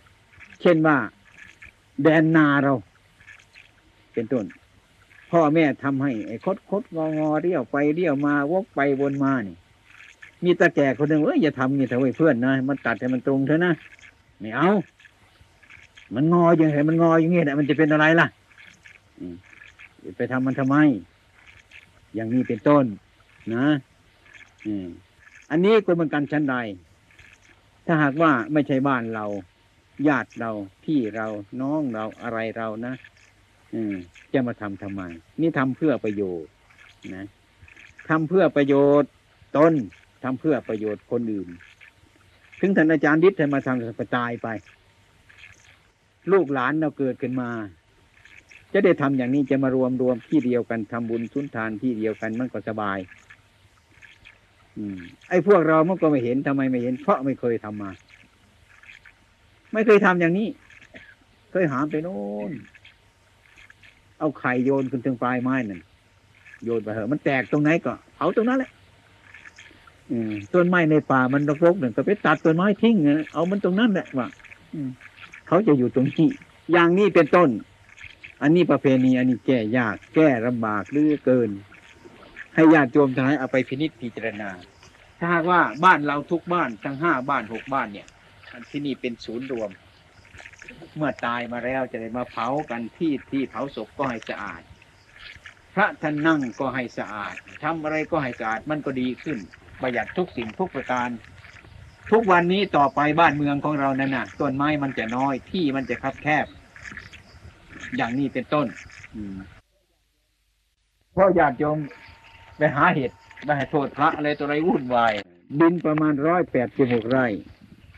[0.61, 0.97] เช่นว่า
[2.03, 2.75] แดนนาเรา
[4.15, 4.45] เป็นต้น
[5.31, 9.57] พ่อแม่ทำให้ไอ้คดคดงองอเรียวไปเรียวมาวกไปวนมานี่
[10.45, 13.73] มีตาแก่คนหนึ่งเอ้ยอย่าทำนี่เถอะเว้ยเพื่อนนะมันตัดให้มันตรงเถอะนะ
[14.41, 14.69] ไม่เอา
[16.15, 18.27] มันงออย่างไรมันงออย่างงี้แหละมันจะเป็นอะไรล่ะ
[19.19, 19.27] อื
[20.17, 20.77] ไปทำมันทำไม
[22.15, 22.85] อย่างนี้เป็นต้น
[23.55, 23.67] นะ
[25.51, 26.57] อันนี้ก็เหมือนกันชั้นใด
[27.87, 29.27] ถ้าหากว่าไม่ใช่บ้านเรา
[30.09, 30.51] ญาติเรา
[30.85, 31.27] พี่เรา
[31.61, 32.95] น้องเราอะไรเรานะ
[34.33, 35.03] จะมาทำทำไม
[35.41, 36.51] นี่ทำเพื่อประโยชน์
[37.15, 37.25] นะ
[38.09, 39.11] ทำเพื่อประโยชน์
[39.57, 39.73] ตน
[40.25, 41.49] ทำเพื่อประโยชน์คนอื่น
[42.61, 44.49] ถึงท่านอาจารย์ดิษฐ์ให้มาทำก็ตายไป
[46.33, 47.51] ลูกหลานเราเกิดขึ้นมา
[48.73, 52.99] จะได้ทำอย่างนี้จะมารวมรวมที่เดียวกันทำบุญสุนทานที่เดียวกันมันก็สบาย
[54.77, 57.91] อืม ไอ้พวกเรามันก็ไม่เห็นทำไมไม่เห็น เพราะไม่เคยทำมา
[59.73, 60.49] ไม่เคยทำอย่างนี้
[61.51, 62.19] เคยหามไปโน่
[62.51, 62.53] น
[64.19, 65.81] เอาไข่โยนขึ้นถึงปลายไม้นั่น
[66.65, 68.71] โยนไปเหอะมันแตกตรงไหนก็เผาตรงนั้นแหละ
[70.11, 74.27] อืมต้นไม้ในป่ามันรกๆหนึ่งก็ไปตัดต้นไม้ทิ้งนะเอามันตรงนั้นแหละว่า
[75.47, 76.29] เขาจะอยู่ตรงนี้
[76.73, 77.49] อย่างนี้เป็นต้น
[78.43, 81.51] อันนี้ประเพณีอันนี้แก้ยากแก้ลำบากเหลือเกิน
[82.55, 84.51] ให้ญาติโยมทั้งหลายเอาไปพินิจพิจารณา
[85.19, 88.09] ถ้าหากว่าบ้านเราทุกบ้านทั้งห้าบ้านหกบ้านเนี่ย
[88.71, 89.71] ที่นี่เป็นศูนย์รวม
[90.97, 94.63] เมื่อตายมาแล้วจะได้มาเผากันที่ที่เผาศพก็ให้สะอาด
[95.75, 99.39] พระท่านนั่งก็ให้สะอาดทำอะไรก็ให้สะอาดมันก็ดีขึ้น
[99.81, 101.09] ประหยัดทุกสิ่งทุกประการ
[102.13, 106.47] ทุกวันนี้ต่อไปบ้านเมืองของเรานั่นน่ะต้นไม้มันจะน้อยที่มันจะคับแคบ
[107.97, 108.67] อย่างนี้เป็นต้น
[109.15, 109.37] อืม
[111.13, 111.79] เพราะญาติโยม
[112.57, 113.11] ไปหาเห็ด
[113.45, 115.13] ไปให้โทษพระอะไรตัวอะไรวุ่นวาย
[115.61, 117.27] ดินประมาณร้อยแปดสิบหกไร่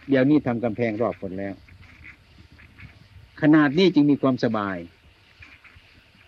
[0.08, 1.54] เดี๋ยวนี้ทำกำแพงรอบหมดแล้ว
[3.40, 4.76] ขนาดนี้จึงมีความสบาย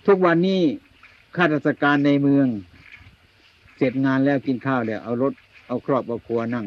[0.06, 0.62] ทุกวันนี้
[1.36, 2.46] ข้าราชการในเมือง
[3.76, 5.32] เสร็จงานแล้วกินข้าวแล้วเอารถ
[5.68, 6.66] เอาครอบเอาครัวนั่ง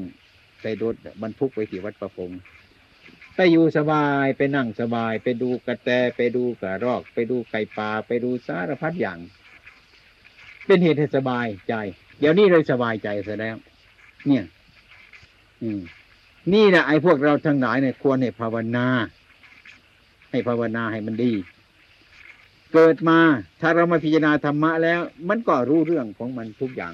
[0.62, 2.30] ใส่รถบรรทุกไปที่วัดประพง
[3.36, 9.20] ไปอยู่สบายไปนั่งสบาย ไปดูกระแตไปดูกระรอก ไปดูไก่ป่าไปดูสารพัดอย่าง
[10.66, 11.74] เป็นเหตุให้สบายใจ
[12.20, 13.56] เดี๋ยวนี้เลยสบายใจเสียแล้ว
[14.28, 14.44] เนี่ย
[15.62, 15.82] อืม
[16.54, 18.88] นี่แหละไอ้พวกเราทั้งหลายเนี่ยควรให้ภาวนา
[20.32, 21.34] ให้ภาวนาให้มันดี
[22.74, 23.20] เกิดมา
[23.62, 26.94] ถ้าเรามาพิจารณาธรรมะแล้ว มันก็รู้เรื่องของมันทุกอย่าง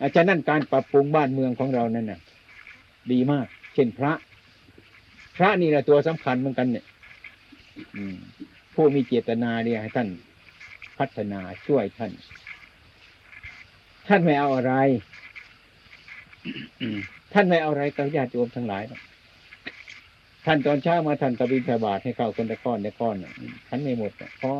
[0.00, 2.20] อาจารย์นั่นการปรับปรุงบ้านเมืองของเรานั่นน่ะ
[3.12, 4.12] ดีมาก เช่นพระ
[5.38, 6.84] พระนี่แหละตัวสำคัญเหมือนกันเนี่ย
[7.96, 8.16] อืม
[8.74, 10.08] ผู้มีเจตนาเนี่ยให้ท่าน
[10.98, 12.12] พัฒนาช่วยท่าน
[14.08, 14.74] ท่านไม่เอาอะไร
[16.80, 16.98] อืม
[17.32, 19.00] ท่านไม่เอาอะไรกับญาติโยมทั้งหลายหรอก
[20.44, 23.32] ท่านตอนเช้ามาท่านตะบินทบาทให้เข้าคนละก้อนละก้อนน่ะ
[23.68, 24.52] ท่านไม่หมดน่ะพอ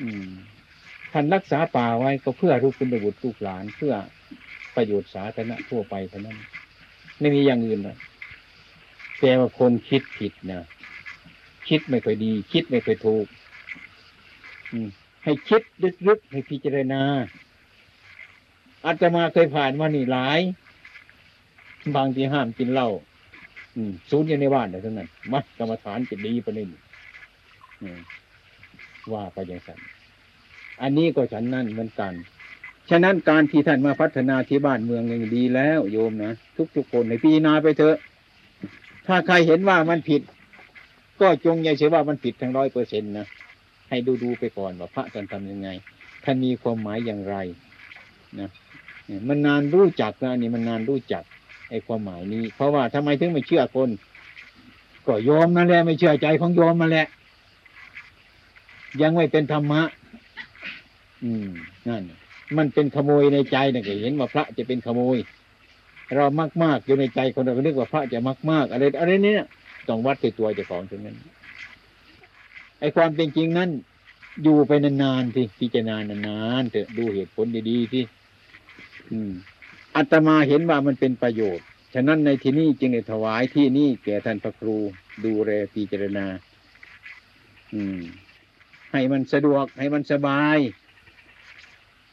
[0.00, 0.30] อืม
[1.12, 3.94] ท่านรักษาป่าไว้ก็เพื่อลูกคุณบุตรลูกหลาน เพื่อ
[4.76, 6.36] ประโยชน์สาธารณะทั่วไปเท่านั้น
[7.20, 7.96] ไม่มีอย่างอื่นนะ
[9.20, 10.62] แต่ว่าคนคิดผิดนะ
[11.68, 13.26] คิดไม่ค่อยดี คิดไม่ค่อยถูก
[15.24, 15.62] ให้คิด
[16.08, 17.02] ลึกๆให้พิจารณา
[18.86, 20.40] อาตมาเคยผ่านมานี่หลาย
[21.96, 22.88] บางทีห้ามกินเหล้า
[23.76, 26.68] อืมศูนอยู่ในบ้านเดี๋ยวเท่านั้นมัดกรรมฐานจะดีประเด็น
[29.12, 29.78] ว่าไปอย่างนั้น
[30.82, 32.12] อันนี้ก็ฉันนั่นเหมือนกัน
[32.90, 36.32] ฉะนั้นการที่ท่านมาพัฒนาที่บ้านเมืองยังดีแล้ว โยมนะ
[36.76, 37.96] ทุกๆคนในพิจารณาไปเถอะ
[39.08, 40.22] ถ้าใครเห็นว่ามันผิด
[41.20, 43.26] ก็จงอย่าเชื่อว่ามันผิดทั้งร้อยเปอร์เซ็นต์นะ
[43.88, 45.68] ให้ดูดูๆไปก่อนว่าพระท่านทำยังไง
[46.24, 47.36] ท่านมีความหมายอย่างไร
[48.40, 48.48] นะ
[49.28, 51.22] มันนานรู้จักนะอันนี่มันนานรู้จัก
[51.70, 53.90] ไอ้ความหมายนี้ เพราะว่าทำไมถึงไม่เชื่อคน
[55.06, 57.06] ก็โยมนั่นแหละไม่เชื่อใจของโยมมาแหละ
[59.02, 59.82] ยังไม่เป็นธรรมะ
[61.22, 61.48] อืม
[61.88, 62.02] นั่น
[62.56, 65.16] มันเป็นขโมยในใจนะก็เห็นว่าพระจะเป็นขโมย
[66.16, 69.42] เรามากมากๆอยู่ในใจคนเราก็นึกว่าพระจะมากมากอะไรอะไรเนี้ย
[69.88, 71.16] ต้องวัดที่ตัวเจ้าของตรงนั้น
[72.80, 73.70] ไอ้ความเป็นจริงนั้น
[74.42, 78.04] อยู่ไปนานๆที่พิจารณานานๆเถอะดูเหตุผลดีๆที่
[79.10, 79.30] อืม
[79.96, 84.76] อาตมาเห็นว่ามันเป็นประโยชน์ ฉะนั้นในที่นี้จึงได้ถวายที่นี่แก่ท่านพระครู
[85.24, 86.26] ดูแลพิจารณา
[87.74, 88.00] อืม
[88.92, 90.58] ให้มันสะดวกให้มันสบาย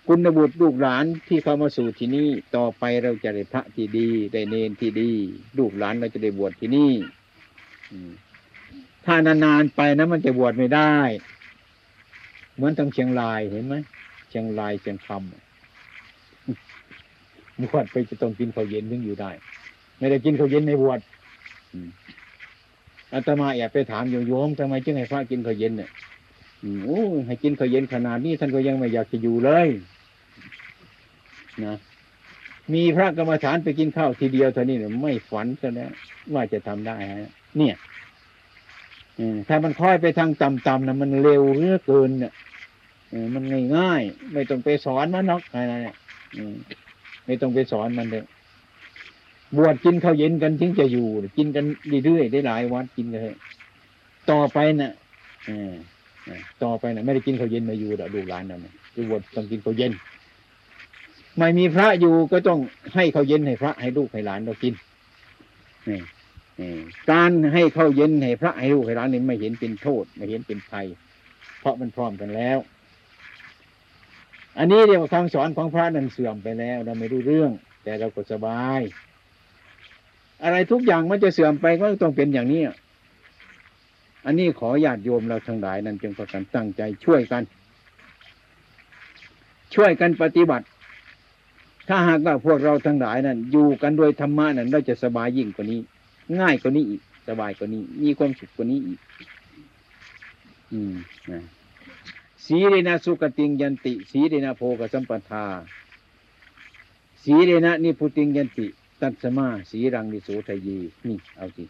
[0.07, 5.11] คุณบุตรลูกหลานที่เข้ามาสู่ที่นี่ต่อไปเราจะได้พระที่ดี ได้เนนที่ดี
[5.57, 6.91] ลูกหลานเราจะได้บวชที่นี่
[9.05, 10.93] ถ้านานๆไปนะมันจะบวชไม่ได้
[12.55, 13.75] เหมือนทางเชียงรายเห็นไหม
[14.29, 15.19] เชียงรายเชียงคำ
[17.63, 19.31] บวชไปจะต้องกินข้าวเย็นถึงอยู่ได้
[19.97, 20.99] ไม่ได้กินข้าวเย็นในบวช
[23.13, 25.89] อาตมาแอบไปถามโยมทำไมจึงให้พระกินข้าวเย็นเนี่ย
[26.83, 29.67] โอ้ให้กินข้าวเย็นขนาดนี้ท่านก็ยังไม่อยากจะอยู่เลย
[31.63, 31.75] นะ
[32.73, 35.91] มีพระกรรมฐานไปกินข้าวทีเดียวเท่านี้เนี่ยไม่ฝันซะแล้ว
[36.33, 37.75] ว่าจะทำได้ฮะ เนี่ย
[39.47, 42.33] ถ้ามันค่อยไปทางต่ำๆนะมันเร็วเหลือเกินเนี่ย
[43.33, 43.43] มัน
[43.75, 45.95] ง่ายๆไม่ต้องไปสอนมันหรอกอะไรเนี่ย
[47.25, 48.25] ไม่ต้องไปสอนมันเลย
[49.57, 51.65] บวชกินข้าวเย็นกันถึงจะอยู่ กินกัน
[52.05, 53.35] เรื่อยๆได้หลายวัดกินกันเลย
[54.31, 54.91] ต่อไปน่ะ
[56.63, 59.91] ต่อไปน่ะ ไม่ได้กินข้าวเย็นมาอยู่ดอกลูกหลานนั่นน่ะจะบวชต้องกินข้าวเย็น
[61.37, 62.59] ไม่มีพระอยู่ก็ต้อง
[62.95, 64.73] ให้เขาเย็นให้พระให้ลูกให้หลานเรากิน
[65.89, 65.99] นี่
[66.59, 66.71] นี่
[67.11, 70.85] การให้เข้าเย็นให้พระให้ลูกให้หลานนี่ไม่เห็นเป็นโทษ ไม่เห็นเป็นภัย
[71.59, 72.57] เพราะมันพร้อมกันแล้ว
[74.57, 77.51] อันนี้เรียกว่าคำสอนของพระนั้นเสื่อมไปแล้ว เราไม่รู้เรื่อง
[77.83, 78.81] แต่เราก็สบาย
[80.43, 82.61] อะไรทุกอย่างมันจะเสื่อมไปก็ต้องเป็นอย่างนี้
[84.25, 87.43] อันนี้ขอญาติโยมเราทั้งหลายนั้นจงประกันตั้งใจช่วยกัน
[89.75, 90.65] ช่วยกันปฏิบัติ
[91.87, 95.79] ถ้าหากว่าพวกเราทั้งหลายนั้นอยู่กันโดยธรรมะนั้นเราจะสบายยิ่งกว่านี้
[96.39, 98.99] ง่ายกว่านี้อีก สบายกว่านี้ มีความสุขกว่านี้อีก
[100.71, 100.95] อืม
[101.31, 101.43] นะ
[102.45, 105.45] สีเรนะสุกติงยันติ สีเรนะโพกสัมปทา
[107.23, 108.67] สีเรนะนิพุติงยันติ
[109.01, 110.77] ตัตสมา สีรังนิโสทยี
[111.07, 111.65] นี่เอาสิ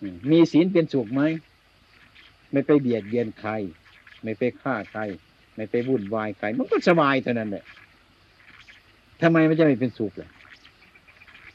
[0.00, 1.22] อืมมีศีลเป็นสุขไหม
[2.52, 3.50] ไม่ไปเบียดเบียนใคร
[4.22, 5.00] ไม่ไปฆ่าใคร
[5.54, 7.64] ไม่ไปวุ่นวายใคร มันก็สบายเท่านั้นแหละ
[9.22, 10.30] ทำไมมันจะไม่เป็นสุขล่ะ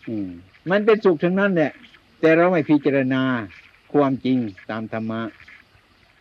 [0.08, 0.30] อืม
[0.72, 1.72] มันเป็นสุขทั้งนั้นแหละ
[2.20, 3.24] แต่เราไม่พิจารณา
[3.94, 4.38] ความจริง
[4.70, 5.22] ตามธรรมะ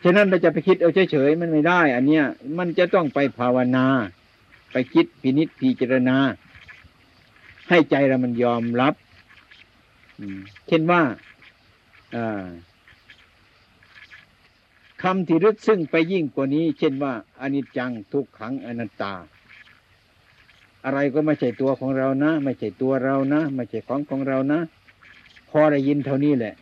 [0.04, 2.24] ฉะนั้นเราจะไปคิดเอาเฉยๆมันไม่ได้ อันเนี้ย
[2.58, 3.86] มันจะต้องไปภาวนา
[4.72, 6.16] ไปคิดพินิจพิจารณา
[7.68, 8.94] ให้ใจเรามันยอมรับ
[10.68, 11.02] เช่นว่า
[15.02, 19.14] คำที่ลึกซึ่งไปยิ่งกว่านี้ เช่นว่าอนิจจังทุกขังอนัตตา
[20.84, 24.60] อะไรก็ไม่ใช่ตัวของเรานะ ไม่ใช่ตัวเรานะ ไม่ใช่ของของเรานะ
[25.50, 26.54] ผอได้ยินเท่านี้แหละ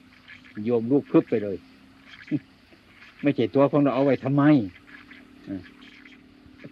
[0.64, 1.56] โยมลูกพึบไปเลย
[3.22, 4.42] ไม่ใช่ตัวของเราเอาไว้ทำไม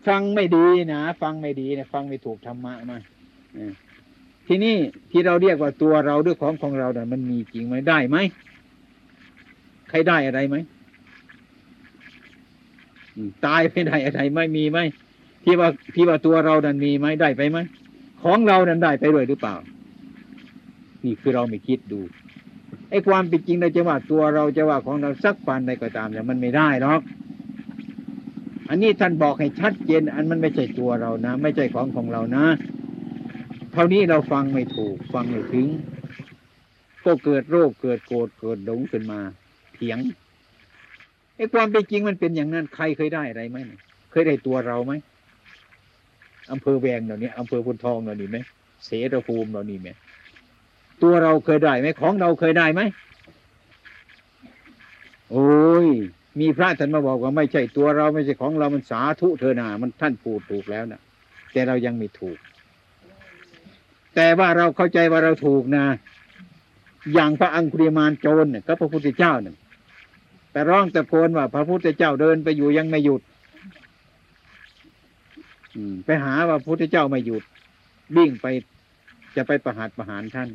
[0.07, 2.98] ฟังไม่ดีนะฟังไม่ดีนะฟังไม่ถูกธรรมะมา
[4.46, 4.76] ทีนี้
[5.11, 8.16] ที่เราเรียกว่าตัวเราด้วยของของเราเนี่ยมันมีจริงไหมได้ไหม
[9.88, 10.57] ใครได้อะไรไหม
[13.14, 14.78] อืมตายไม่ได้อะไรไม่มีไหม
[15.45, 17.59] ที่ว่าที่ว่าตัวเรานั้นมีไหมได้ไปไหม
[18.22, 19.57] ของเรานั้นได้ไปด้วยหรือเปล่า
[21.05, 22.01] นี่คือเราไม่คิดดู
[22.91, 27.01] ไอ้ความเป็นจริงเราจะว่าตัวเราจะว่าของเราสักปันใดก็ตามแต่มันไม่ได้หรอก
[28.68, 32.45] อันนี้ท่านบอกให้ชัดเจน อันมันไม่ใช่ตัวเรานะ ไม่ใช่ของของเรานะ
[33.72, 35.66] เท่านี้เราฟังไม่ถูก ฟังไม่ถึง
[37.05, 39.20] ก็เกิดโรคเกิดโกรธเกิดหลงขึ้นมา
[39.74, 39.99] เถียง
[41.36, 43.59] ไอ้ความเป็นจริงมันเป็นอย่างนั้นใครเคยได้อะไรไหม
[44.11, 44.93] เคยได้ตัวเราไหม
[46.53, 48.38] อำเภอแวงเหล่านี้อำเภอพุนทองเหล่านี้ไหม
[48.84, 49.88] เสรภูมิเหล่านี้ไหม
[51.03, 52.80] ตัวเราเคยได้ไหมของเราเคยได้ไหม
[55.30, 55.86] โอ้ย
[56.40, 61.01] มีพระท่านมาบอกว่าไม่ใช่ตัวเราไม่ใช่ของเรามันสาธุเธอนามันท่านพูดถูกแล้วนะ
[61.53, 62.38] แต่เรายังไม่ถูก
[64.14, 65.84] แต่ว่าเราเข้าใจว่าเราถูกนะ
[67.14, 69.55] อย่างพระอังคุริมานโจรเนี่ยก็พระพุทธเจ้าเนี่ย
[70.53, 73.20] แต่ร้องแต่โพนว่าพระพุทธเจ้าเดินไปอยู่ยังไม่หยุด
[75.77, 77.43] อืม ไปหาว่าพระพุทธเจ้าไม่หยุด
[78.16, 78.47] วิ่งไป
[79.37, 80.49] จะไปประหารประหารท่าน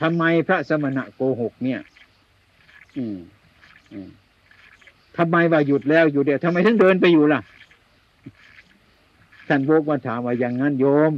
[0.00, 1.80] ทำไมพระสมณะโกหกเนี่ย
[2.96, 3.18] อืม
[3.92, 4.08] อืม
[5.16, 7.40] ทำไมว่าหยุดแล้วอยู่เดียวทำไมถึงเดินไปอยู่ล่ะ
[9.48, 11.12] ท่านโบกมาถามว่าอย่างนั้นโยม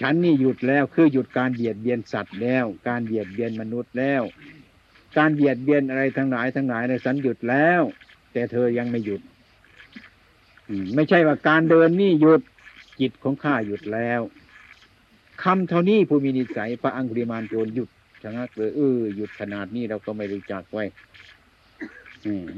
[0.00, 4.22] ฉันนี่หยุดแล้วคือหยุดการเบียดเบียนสัตว์แล้ว การเบียดเบียนมนุษย์แล้ว
[5.18, 7.80] การเบียดเบียนอะไรทั้งหลายทั้งหลายเนี่ยฉันหยุดแล้ว
[8.32, 9.20] แต่เธอยังไม่หยุด
[10.94, 12.40] ไม่ใช่ว่าการเดินนี่หยุด
[13.00, 14.20] จิตของข้าหยุดแล้ว
[15.42, 17.88] คำเท่านี้ผู้มีนิสัยพระอังคุริมานโจรหยุด
[18.22, 20.84] ชะงักเลยเออหยุดขนาดนี้เราก็ไม่รู้จักไว้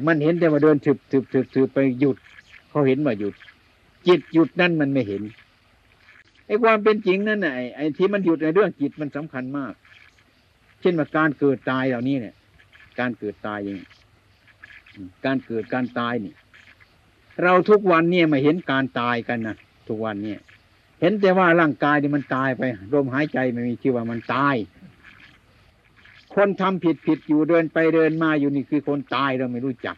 [0.07, 2.17] มันเห็นแต่ว่าเดินถึบถึบถึบถึบไปหยุด
[2.69, 3.35] เขาเห็นว่าหยุด
[4.07, 5.23] จิตหยุดนั่นมันไม่เห็น
[6.47, 9.73] ไอ้ความเป็นจริงนั่นน่ะไอ้ไอ้ที่มันหยุดในเรื่องจิตมันสำคัญมาก
[10.81, 12.35] เช่นว่าการเกิดตายเหล่านี้เนี่ย
[12.99, 13.87] การเกิดตายอย่างนี้
[15.25, 16.33] การเกิดการตายนี่
[17.43, 19.57] เราทุกวันเนี่ยมาเห็นการตายกันนะ
[19.89, 20.41] ทุกวันเนี่ย
[21.01, 22.63] เห็นแต่ว่าร่างกายนี่มันตายไป
[22.93, 24.55] ลมหายใจไม่มีชื่อว่ามันตาย
[26.35, 29.97] คนทำผิดผิดอยู่เดินไปเดินมาอยู่นี่คือคนตายเราไม่รู้จัก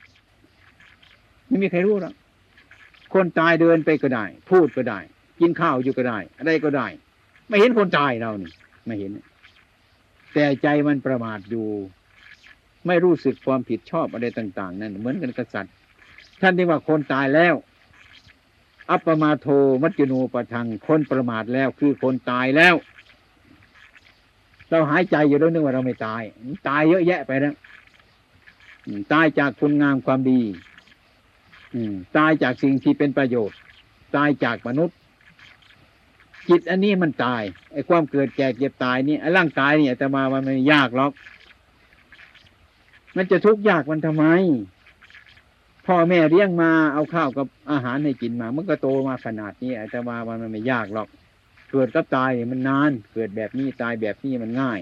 [1.46, 2.14] ไม่มีใครรู้หรอก
[3.14, 4.98] คนตายเดินไปก็ได้ พูดก็ได้
[5.40, 6.86] กินข้าวอยู่ก็ได้ อะไรก็ได้
[7.48, 8.50] ไม่เห็นคนตายเรานี่
[8.86, 9.10] ไม่เห็น
[10.32, 11.66] แต่ใจมันประมาทอยู่
[12.86, 15.74] ไม่รู้สึกความผิดชอบอะไรต่าง ๆ นั่นเหมือนกันกษัตริย์
[16.40, 17.54] ท่านที่ว่าคนตายแล้ว
[18.90, 19.46] อัปปมาโท
[19.82, 22.74] มัจจุโนปะทังคนประมาทแล้วคือคนตายแล้ว
[24.70, 26.22] เราหายใจอยู่แล้วนึกว่าเราไม่ตาย
[26.68, 27.54] ตายเยอะแยะไปแล้ว
[29.12, 30.40] ตายจากคุณงามความดี
[31.74, 31.80] อื
[32.16, 33.58] ตายจากสิ่งที่เป็นประโยชน์
[34.16, 34.96] ตายจากมนุษย์
[36.48, 41.12] จิตอันนี้มันตายไอ้ความเกิดแก่เจ็บตายนี่ไอ้ร่างกายเนี่ยแต่มามันไม่ยากหรอก
[43.16, 44.24] มันจะทุกข์ยากมันทำไม
[45.86, 51.08] พ่อแม่เลี้ยงมาเอาข้าวกับอาหารให้กินมา มันก็โตมาขนาดนี้แต่มามันไม่ยากหรอก
[51.70, 54.80] เกิดกับตายมันนาน เกิดแบบนี้ตายแบบนี้มันง่าย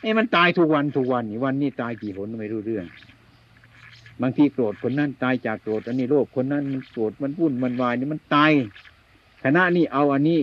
[0.00, 2.86] ไอ้มันตายทุกวันทุกวันนี่วันนี้ตายกี่หนไม่รู้เรื่อง
[4.22, 8.52] บางทีโกรธคนนั้นตายจากโกรธอันนี้โลภคนนั้นมันโกรธมันวุ่นมันวายนี่มันตาย
[9.44, 10.40] คณะนี้เอาอันนี้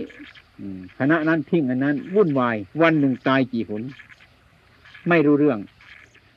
[0.98, 3.82] คณะนั้นทิ้งอันนั้น วุ่นวาย วันหนึ่งตายกี่หน
[5.08, 5.58] ไม่รู้เรื่อง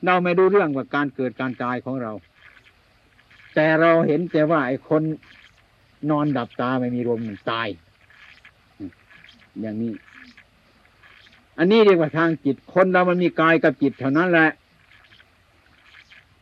[0.04, 2.12] เราไม่รู้เรื่องว่าการเกิดการตายของเรา
[3.60, 5.02] แต่เราเห็นแต่ว่าไอ้คน
[6.10, 7.68] นอนดับตาไม่มีลมตาย
[9.60, 9.92] อย่างนี้
[11.58, 14.50] อันนี้เรียกว่าทางจิต คนเรามันมีกายกับจิตเท่านั้นแหละ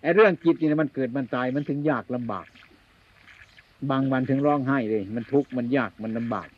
[0.02, 2.46] ไอ้เรื่องจิตนี่มันเกิดมันตายมันถึงยากลำบาก
[3.90, 6.48] บางวันถึงร้องไห้เลย มันทุกข์มันยากมันลำบาก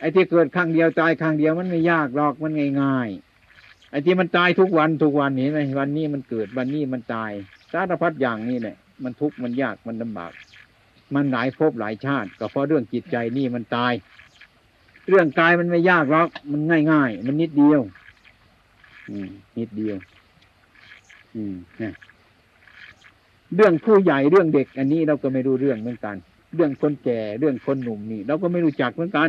[0.00, 2.52] ไอ้ที่เกิดครั้งเดียวตายครั้งเดียวมันไม่ยากหรอกมัน
[2.82, 7.32] ง่ายๆไอ้ที่มันตายทุกวันทุกวันเห็นไหมวันนี้มันเกิดวันนี้มันตาย
[7.72, 10.32] สารพัดอย่างนี้แหละมันทุกข์มันยากมันลำบาก
[11.14, 13.92] มันหลายภพหลายชาติ ก็เพราะเรื่องจิตใจนี่มันตาย
[15.08, 16.60] เรื่องกายมันไม่ยากหรอกมัน
[16.92, 17.80] ง่ายๆมันนิดเดียว
[19.08, 19.96] อืม นิดเดียว
[21.34, 21.94] อืมนะ
[23.56, 26.16] เรื่องผู้ใหญ่เรื่องเด็ก อันนี้เราก็ไม่รู้เรื่องเหมือนกัน
[26.54, 29.28] เรื่องคนแก่เรื่องคนหนุ่มนี่ เราก็ไม่รู้จักเหมือนกัน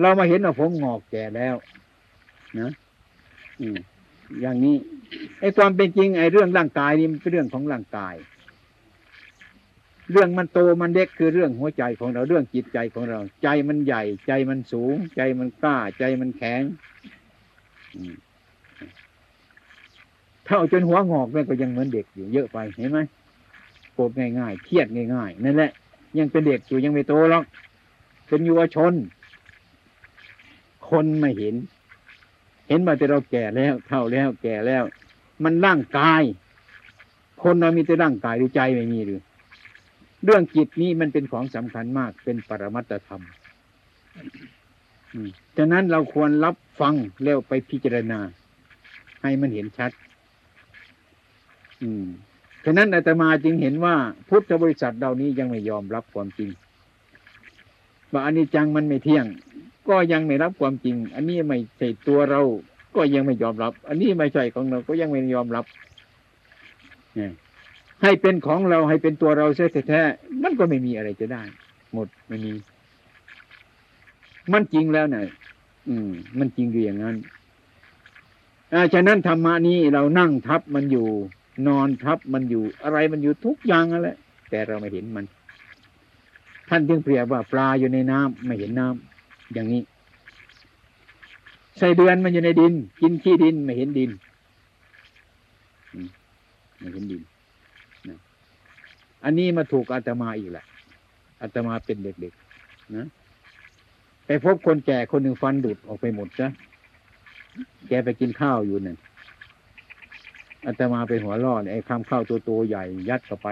[0.00, 1.54] เรามาเห็นว่าผมงอกแก่แล้ว
[2.60, 2.68] นะ
[3.60, 3.76] อืม
[4.40, 4.76] อย่างนี้
[5.40, 8.14] ไอ้ความเป็นจริงไอ้เรื่องร่างกายนี่มันเป็นเรื่องของร่างกาย
[10.12, 16.62] เรื่องมันโตมันเล็กคือเรื่องหัวใจของเราเรื่องจิตใจของเรา ใจมันใหญ่ ใจมันสูง ใจมันกล้า ใจมันแข็ง
[20.46, 22.98] เท่าจนหัวงอกแม่ก็ยังเหมือนเด็กอยู่เยอะไปเห็นไหม
[23.94, 25.70] โกรธง่ายๆเครียดง่ายๆนั่นแหละ
[26.18, 27.44] ยังเป็นเด็กอยู่ยังไม่โตหรอก
[28.28, 28.92] เป็นยาวชน
[30.88, 31.54] คนไม่เห็น
[32.72, 34.82] ห็นมาแต่เราแก่แล้วเท่าแล้ว แก่แล้ว
[35.44, 36.22] มันร่างกาย
[37.42, 39.20] คนเรามีแต่ร่างกายหรือใจไม่มีหรือ
[40.24, 43.22] เรื่องจิตนี้มันเป็นของสำคัญมากเป็นปรมัตธรรม
[45.56, 46.94] ฉะนั้นเราควรรับฟัง
[47.24, 48.20] แล้วไปพิจารณา
[49.22, 49.90] ให้มันเห็นชัด
[51.82, 52.06] อืม
[52.64, 53.94] ฉะนั้นอาตมาจึงเห็นว่า
[54.28, 56.50] พุทธบริษัทเรานี้ยังไม่ยอมรับความจริง
[58.12, 59.26] ว่าอนิจจังมันไม่เที่ยง
[59.88, 62.40] ก็ยังไม่รับความจริง อันนี้ไม่ใช่ตัวเรา
[62.96, 65.64] ก็ยังไม่ยอมรับ อันนี้ไม่ใช่ของเราก็ยังไม่ยอมรับ
[68.02, 69.46] ให้เป็นของเราให้เป็นตัวเรา
[69.88, 71.42] แท้ๆมันก็ไม่มีอะไรจะได้
[71.94, 72.52] หมดไม่มี
[74.52, 75.24] มันจริงแล้วเนี่ย
[75.88, 77.16] อืม มันจริงอยู่อย่างนั้น
[78.72, 81.08] อาฉะนั้นธรรมะนี้เรานั่งทับมันอยู่
[81.66, 84.16] นอนทับมันอยู่ อะไรมันอยู่ทุกอย่างนั่นแหละ
[84.50, 85.24] แต่เราไม่เห็นมัน
[86.68, 89.11] ท่านจึงเปรียบว่าปลาอยู่ในน้ำไม่เห็นน้ำ
[89.54, 89.82] อย่างนี้
[91.78, 94.10] ไส้เดือนมันอยู่ในดิน กินขี้ดินไม่เห็นดิน
[96.78, 97.22] ไม่เห็นดิน
[99.24, 100.64] อันนี้มาถูกอาตมาอีกแหละ
[101.40, 103.06] อาตมาเป็นเด็กๆนะ
[104.26, 106.48] ไปพบคนแก่คนหนึ่งฟันดุดออกไปหมดจ้ะ
[107.88, 108.98] แกไปกินข้าวอยู่นั่น
[110.66, 113.48] อาตมาไปหัวล่อเนี่ยไอ้คำข้าวตัวโตใหญ่ยัดเข้าไป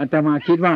[0.00, 0.74] อาตมาคิดว่า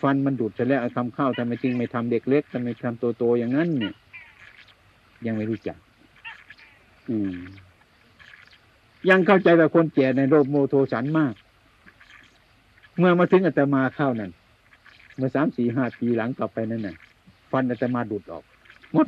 [0.00, 3.94] ฟันมันดุดเสร็จแล้วไอ้คำข้าวทำไมจริงไม่ทำเด็กเล็กทำไมทำโตๆอย่างนั้นเนี่ย
[5.26, 5.78] ยังไม่รู้จัก
[7.08, 7.36] อืม
[9.08, 11.34] ยังเข้าใจว่าคนแก่ในโรคโมโทสันมาก
[12.98, 14.30] เมื่อมาถึงอาตมาข้าวนั่น
[15.16, 16.96] เมื่อสามสี่ห้าปีหลังต่อไปนั่นน่ะ
[17.50, 18.44] ฟันอาตมาดุดออก
[18.92, 19.06] หมด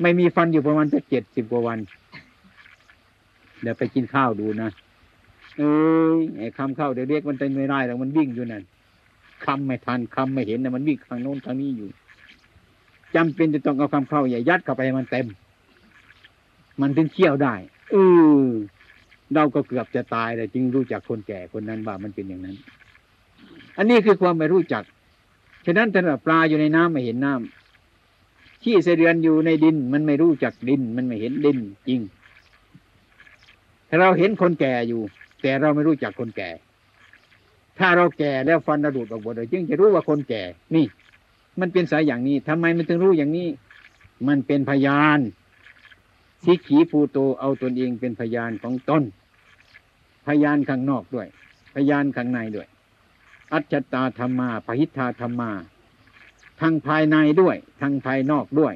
[0.00, 1.78] ไม่มีฟันอยู่ประมาณจะเจ็ดสิบกว่าวัน
[3.62, 4.70] เดี๋ยวไปกินข้าวดูนะ
[5.58, 5.72] เอ้
[6.16, 8.62] ยไอ้คำเข้าเดี๋ยวเรียกมันเต็มไม่ได้แล้วมันวิ่งอยู่นั่น
[9.44, 11.88] คำไม่ทันคำไม่เห็นนะมันวิ่งทางโน้นทางนี้อยู่
[13.14, 15.26] จำเป็นจะต้องเอาคำเข้าใหญ่ยัดเข้าไปมันเต็ม
[16.80, 17.54] มันถึงเคี่ยวได้
[17.90, 17.94] เอ
[18.42, 18.46] อ
[19.34, 22.56] เราก็เกือบจะตายแต่จึงรู้จักคนแก่คนนั้นว่ามันเป็นอย่างนั้น
[23.76, 24.84] อันนี้คือความไม่รู้จัก
[25.66, 32.00] ฉะนั้นถ้าปลาอยู่ในน้ำไม่เห็นน้ำขี้เสเดือนอยู่ในดิน มันไม่รู้จักดิน มันไม่เห็นดินจริง
[33.88, 35.02] ถ้าเราเห็นคนแก่อยู่
[35.42, 36.50] แต่เราไม่รู้จักคนแก่
[37.78, 40.42] ถ้าเราแก่แล้วฟันระดูดออกหมดเลยจึงจะรู้ว่าคนแก่
[40.74, 40.86] นี่
[41.60, 43.48] มันเป็นสายอย่างนี้ทำไมมันถึงรู้อย่างนี้
[44.28, 45.18] มันเป็นพยาน
[46.44, 49.02] สิขีภูโตเอาตนเองเป็นพยานของตน
[50.26, 51.26] พยานข้างนอกด้วย
[51.74, 52.68] พยานข้างในด้วย
[53.52, 55.50] อัจฉตาธรรมาปหิทธาธรรมา
[56.60, 58.74] ทางภายในด้วยทางภายนอกด้วย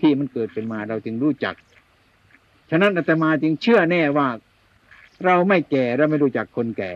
[0.00, 1.54] ที่มันเกิดเป็นมาเราจึงรู้จัก
[2.70, 4.28] ฉะนั้นอาตมาจึงเชื่อแน่ว่า
[5.24, 6.92] เราไม่แก่เราไม่รู้จักคนแก่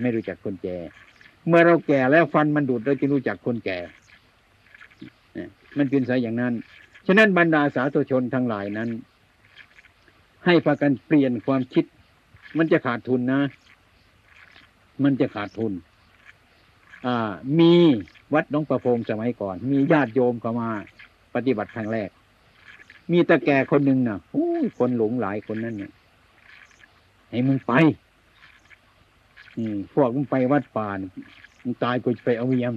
[0.00, 0.76] ไม่รู้จักคนแก่
[1.46, 3.78] เมื่อเราแก่แล้วฟันมันดูดเราจึงรู้จักคนแก่
[5.78, 6.54] มันเป็นสายอย่างนั้น
[7.06, 8.90] ฉะนั้นบรรดาสาธุชนทั้งหลายนั้น
[10.44, 11.84] ให้พากันเปลี่ยนความคิด
[12.58, 13.40] มันจะขาดทุนนะ
[15.02, 15.72] มันจะขาดทุน
[17.06, 17.72] อ่า มี
[18.34, 20.68] วัดน้องประพงสมัยก่อน มีญาติโยมเข้ามา
[21.34, 22.10] ปฏิบัติครั้งแรก
[23.12, 24.18] มีตาแก่คนหนึ่งนะ่ะ
[24.78, 25.92] คนหลงหลายคนนั้นเนี่ย
[27.36, 27.72] ให้มึงไป
[29.56, 30.98] อืมพวกมึงไปวัดป่าน
[31.62, 32.74] มึงตายกูจะไปเอาเวียม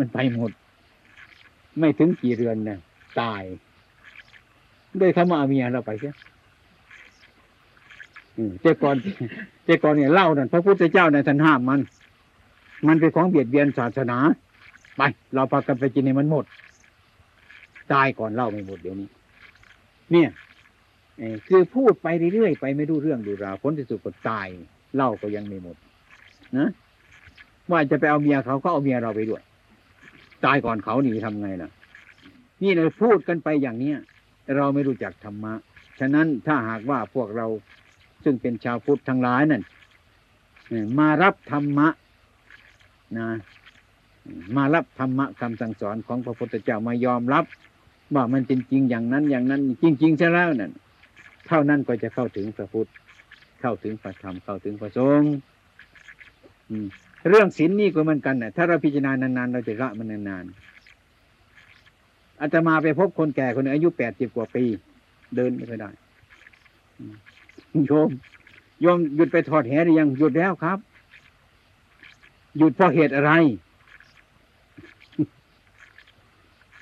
[0.00, 0.50] มันไปหมด
[1.78, 2.78] ไม่ถึงกี่เรือนเนี่ย
[3.20, 3.42] ตาย
[5.00, 6.12] ด้วยคำว่าเมียเราไปใช่
[8.60, 8.96] เจ้าก่อน
[9.64, 11.80] เจ้าก่อนเนี่ยเล่านั่นพระพุทธเจ้าในท่านห้ามมัน
[12.86, 14.18] มันเป็นของเบียดเบียนศาสนา
[14.96, 15.02] ไป
[15.34, 16.44] เราพากันไปกินในมันหมด
[17.92, 19.08] ตายก่อนเล่าไม่หมดเดี๋ยวนี้
[20.12, 20.28] เนี่ย
[21.48, 24.48] คือพูดไปเรื่อยๆไปไม่รู้เรื่องดูราวผลที่สุดก็ตาย
[24.94, 25.76] เล่าก็ยังไม่หมด
[26.56, 26.68] นะ
[27.70, 29.42] ว่าจะไปเอาเมียเขาก็เอาเมียเราไปด้วย
[30.44, 31.70] ตายก่อนเขาหนีทำไงล่ะ
[32.62, 33.98] นี่เราพูดกันไปอย่างเนี้ย
[34.56, 35.54] เราไม่รู้จักธรรมะ
[36.00, 37.46] ฉะนั้นถ้าหากว่าพวกเรา
[38.24, 39.62] ซึ่งเป็นชาวพุทธทั้งหลายนั่น
[40.98, 41.88] มารับธรรมะ
[43.18, 43.28] นะ
[44.56, 47.44] มารับธรรมะคำสั่งสอนของพระพุทธเจ้ามายอมรับ
[48.14, 50.72] ว่ามันจริงจริงอย่างนั้นอย่างนั้น จริงจริงใช่แล้วนั่น
[51.48, 52.88] เท่านั้นก็จะเข้าถึงพระพุทธ
[53.60, 55.32] เข้าถึงพระธรรม เข้าถึงพระสงฆ์
[57.28, 64.64] เรื่องศีลนี่ก็เหมือนกันนะถ้าเราพิจารณานานๆ เราจะละมันนานๆอาตมาไปพบคนแก่คนอายุแปดสิบกว่าปี
[65.36, 65.90] เดินไม่ค่อยได้
[67.86, 68.08] โยม
[68.82, 70.78] โยมหยุดไปทอดแหหรือยังหยุดแล้วครับ
[72.58, 73.32] หยุดเพราะเหตุอะไร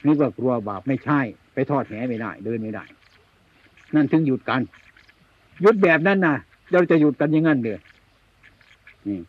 [0.06, 1.20] นึกว่ากลัวบาปไม่ใช่
[1.54, 2.84] ไปทอดแหไม่ได้ เดินไม่ได้
[3.94, 4.62] นั่นถึงหยุดกัน
[5.60, 6.36] หยุดแบบนั้นนะ
[6.72, 7.78] เราจะหยุดกันยังงั้นเด้อ
[9.08, 9.20] นี่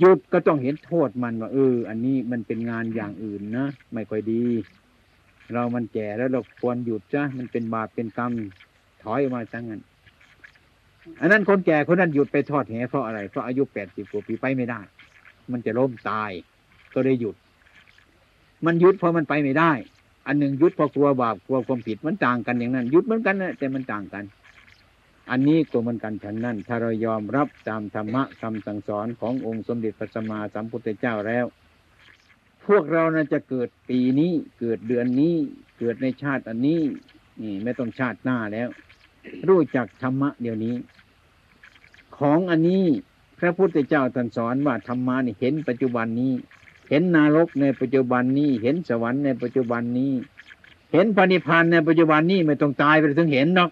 [0.00, 4.44] หยุดก็ต้องเห็นโทษมันว่าเออ อันนี้มันเป็นงานอย่างอื่นนะไม่ค่อยดี
[5.52, 8.32] เรามันแก่แล้วเราควรหยุดจ้ะมันเป็นบาปเป็นกรรม
[9.02, 9.80] ถอยออกมาจังงั้น
[11.20, 14.80] อันนั้นคนแก่คนนั้นหยุดไปทอดแหเพราะอะไรเพราะอายุแปดสิบกว่าปีไปไม่ได้
[15.52, 16.30] มันจะล้มตาย
[16.94, 17.36] ก็เลยหยุด
[18.66, 19.72] มันหยุดเพราะมันไปไม่ได้
[20.26, 24.24] อันหนึ่งยุดเพราะกลัวบาปกลัวความผิดมันต่างกันอย่างนั้น ยุดเหมือนกันนะแต่มันต่างกัน
[25.30, 31.44] อันนี้ก็เหมือนกันฉันนั้นถ้าเรายอมรับตามธรรมะคำสั่งสอนขององค์สมเด็จพระสัมมาสัมพุทธเจ้าแล้ว
[32.66, 35.36] พวกเรานะจะเกิดปีนี้เกิดเดือนนี้
[35.78, 36.80] เกิดในชาติอันนี้
[37.42, 38.68] นี่ไม่ต้องชาติหน้าแล้ว
[39.48, 40.74] รู้จักธรรมะเดี๋ยวนี้
[42.18, 42.84] ของอันนี้
[43.38, 46.32] พระพุทธเจ้าตรัสสอนว่าธรรมะนี่เห็นปัจจุบันนี้
[46.88, 50.12] เห็นนรกในปัจจุบันนี้ เห็นสวรรค์ในปัจจุบันนี้
[50.92, 53.70] เห็นพระนิพพานในปัจจุบันนี้ไม่ต้องตายไปถึงเห็นหรอก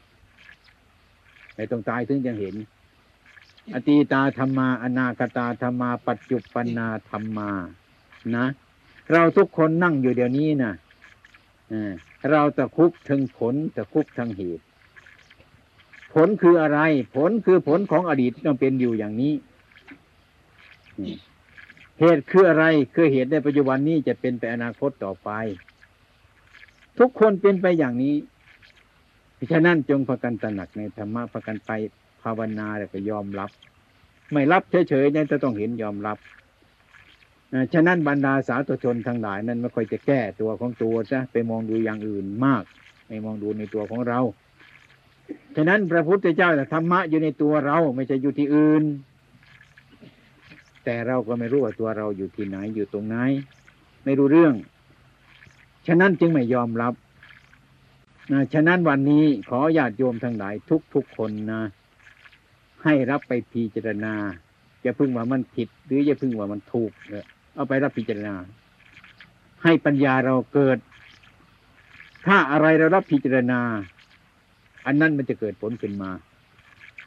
[1.54, 2.54] ไม่ต้องตายถึงจะเห็น
[3.72, 7.50] อตีตาธรรมาอนาคตาธรรมา ปัจจุปนาธรรมา
[8.36, 8.46] นะ
[9.12, 10.72] เราทุกคนนั่งอยู่เดี๋ยวนี้นะ
[12.30, 14.64] เราตะคุบถึงผลตะคุบทั้งเหตุ
[16.14, 16.80] ผลคืออะไร
[17.16, 19.34] ผลคือผลของอดีตที่เราเป็นอยู่อย่างนี้
[22.00, 22.64] เหตุคืออะไร
[22.94, 25.30] คือเหตุในปัจจุบันนี้จะเป็นไปอนาคตต่อไป
[26.98, 28.14] ทุกคนเป็นไปอย่างนี้
[29.52, 31.70] ฉะนั้นจงพากันตระหนักในธรรมะพากันไป
[32.22, 33.50] ภาวนาแล้วก็ยอมรับ
[34.32, 36.18] ไม่รับเฉยๆนั่นจะต้องเห็นยอมรับ
[37.74, 42.62] ฉะนั้นบรรดาสาธุชนทั้งหลายนั้นไม่ค่อยจะแก้ตัวของตัวซะไปมองดูอย่างอื่นมาก
[43.08, 44.20] ไม่มองดูในตัวของเรา
[45.56, 48.82] ฉะนั้นพระพุทธเจ้าธรรมะอยู่ในตัวเราไม่ใช่อยู่ที่อื่น
[50.84, 53.16] แต่เราก็ไม่รู้ว่าตัวเราอยู่ที่ไหนอยู่ตรงไหน
[54.04, 54.54] ไม่รู้เรื่อง
[55.86, 56.94] ฉะนั้นจึงไม่ยอมรับ
[58.32, 60.54] นะฉะนั้นวันนี้ขอญาติโยมทั้งหลาย
[60.94, 61.62] ทุกๆคนนะ
[62.84, 64.14] ให้รับไปพิจารณา
[64.82, 67.24] อย่าพึ่งว่ามันผิด หรืออย่าพึ่งว่ามันถูกเออ
[67.54, 68.34] เอาไปรับพิจารณา
[69.62, 70.78] ให้ปัญญาเราเกิด
[72.26, 73.60] ถ้าอะไรเรารับพิจารณา
[74.86, 76.10] อันนั้นมันจะเกิดผลขึ้นมา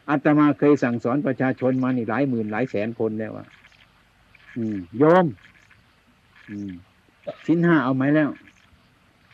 [0.09, 3.64] อาตมาเคยสั่งสอนประชาชนมานี่หลายหมื่นหลายแสนคนแล้วว่าอืม
[4.97, 5.25] โยม
[6.49, 6.71] อืม
[7.45, 8.29] ชิ้นห้าเอาไหมแล้ว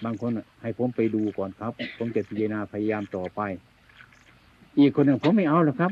[0.03, 3.41] บางคนให้ผมไปดูก่อนครับ ผมจะพิจารณาพยายามต่อไป
[4.77, 5.91] อีกคนหนึ่งผมไม่เอาหรอกครับ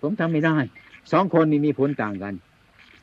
[0.00, 0.56] ผมทำไม่ได้
[1.12, 2.34] สองคนนี้มีผลต่างกัน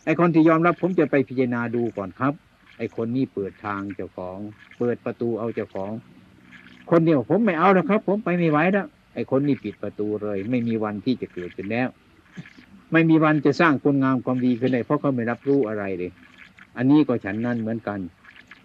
[0.05, 2.33] ไอคนที่ยอมรับ ผมจะไปพิจารณาดูก่อนครับ
[2.77, 4.37] ไอคนนี้เปิดทางเจ้าของ
[4.77, 5.91] เปิดประตูเอาเจ้าของ
[6.91, 11.89] คนเดียวผมไม่เอาแล้วครับ ผมไปไม่ไหวแล้วไอคนนี้ปิดประตูเลย ไม่มีวันที่จะเกิดขึ้นแล้ว
[12.91, 16.11] ไม่มีวันจะสร้างคุณงามความดีขึ้นได้เพราะเขาไม่รับรู้อะไรเลย
[16.77, 17.99] อันนี้ก็ฉันนั้นเหมือนกัน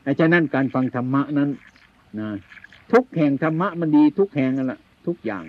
[0.03, 1.51] ไอ้ฉะนั้นการฟังธรรมะนั้น
[2.20, 2.29] นะ
[2.93, 5.45] ทุกแห่งธรรมะมันดีทุกแห่งนั่นแหละทุกอย่าง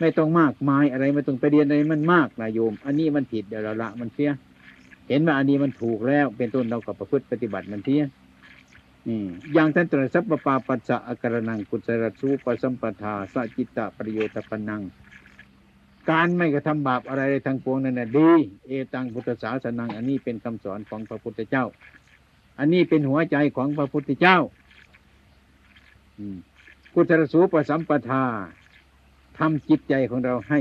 [0.00, 4.30] ไม่ต้องมากมายอะไรไม่ต้องไปเรียนอะไรมันมากนะโยม อันนี้มันผิดเดี๋ยวเราละมันเสีย
[5.08, 8.02] เห็นว่าอันนี้มันถูกแล้ว เป็นต้นเราก็ประพฤติปฏิบัติมันเสีย
[9.08, 9.22] นี่
[9.54, 14.82] อย่างท่านตรัสสัพพปาปัสสะอาการนังกุศลสูปสัมปทาสัจิตตประโยชน์ปนัง
[16.10, 18.30] การไม่กระทำบาปอะไรทางปวงนั่นน่ะดี
[18.66, 21.64] เอตังพุทธศาสนัง อันนี้เป็นคำสอนของพระพุทธเจ้า
[22.58, 24.38] อันนี้เป็นหัวใจของพระพุทธเจ้า
[26.18, 26.36] อืม
[26.94, 28.24] กุศลสูปสัมปทา
[29.38, 30.60] ทำจิตใจของเราให้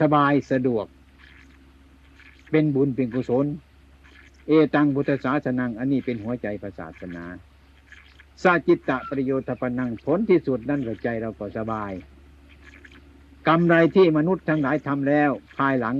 [0.00, 0.86] สบายสะดวก
[2.50, 3.46] เป็นบุญเป็นกุศล
[4.46, 7.24] เอตังพุทธศาสนัง อันนี้เป็นหัวใจพระศาสนา
[8.42, 11.92] สาจิตตะประโยชน์ปนังผลที่สุดนั่นก็ใจเราก็สบาย
[13.48, 15.96] กรรมใดที่มนุษย์ทั้งหลายทำแล้ว ภายหลัง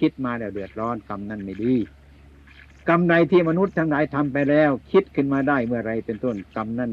[0.00, 1.74] คิดมาแล้วเดือดร้อนกรรมนั้นไม่ดี
[2.88, 6.90] กรรมใดที่มนุษย์ทั้งหลายทำไปแล้ว คิดขึ้นมาได้เมื่อไรเป็นต้นกรรมนั้น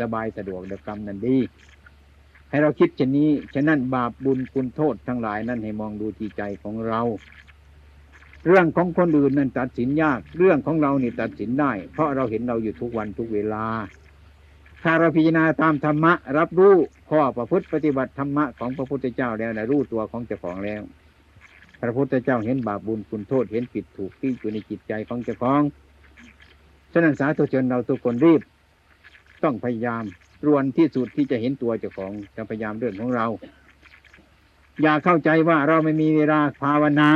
[0.00, 1.38] สบายสะดวกเดี๋ยวกรรมนั้นดี
[2.50, 7.00] ให้เราคิดเช่นนี้ฉะนั้นบาปบุญคุณโทษทั้งหลายนั้นให้มองดูที่ใจของเรา
[8.46, 13.64] เรื่องของคนอื่นนั้นตัดสินยาก เรื่องของเรานี่ตัดสินได้ เพราะเราเห็นเราอยู่ทุกวันทุกเวลา
[14.82, 16.74] ถ้าเราพิจารณาตามธรรมะ รับรู้
[17.10, 20.82] ข้อประพฤติปฏิบัติธรรมะของพระพุทธเจ้าแล้วนะรู้ตัวของเจ้าของแล้ว
[21.80, 25.62] พระพุทธเจ้าเห็นบาปบุญคุณโทษเห็นผิดถูกที่อยู่ในจิตใจของเจ้าของ
[26.92, 28.40] ฉะนั้นสาธุชนเราทุกคนรีบ
[29.44, 30.04] ต้องพยายาม
[30.46, 33.26] รวนที่สุดที่จะเห็นตัวเจ้าของจะพยายามเรื่องของเรา
[34.82, 37.10] อย่าเข้าใจว่าเราไม่มีเวลาภาวนา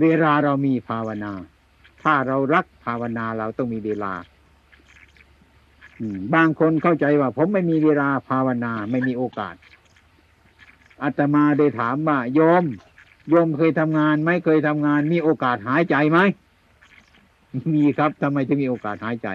[0.00, 1.32] เวลาเรามีภาวนา
[2.02, 4.12] ถ้าเรารักภาวนาเราต้องมีเวลา
[6.34, 9.54] บางคนเข้าใจว่า ผมไม่มีเวลาภาวนาไม่มีโอกาส
[11.02, 12.64] อาตมาได้ถามว่าโยม
[13.28, 16.18] โยมเคยทำงานไหมเคยทำงาน มีโอกาสหายใจไหม
[17.74, 19.28] มีครับทำไมจะมีโอกาสหายใจ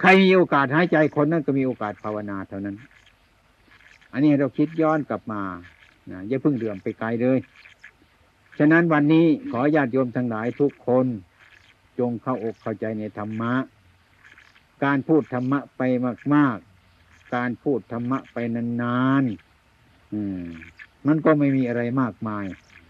[0.00, 2.76] ใครมีโอกาสหายใจคนนั้นก็มีโอกาสภาวนาเท่านั้น
[4.12, 5.42] อันนี้เราคิดย้อนกลับมา
[6.10, 7.38] นะอย่าเพิ่งเดือมไปไกลเลย
[8.58, 11.06] ฉะนั้นวันนี้ขอญาติโยมทั้งหลายทุกคน
[11.98, 13.52] จงเข้าอกเข้าใจในธรรมะ
[14.84, 15.82] การพูดธรรมะไป
[16.34, 16.58] มาก
[16.94, 18.36] ๆ การพูดธรรมะไป
[18.82, 20.46] นานๆอืม
[21.06, 22.44] มันก็ไม่มีอะไรมากมาย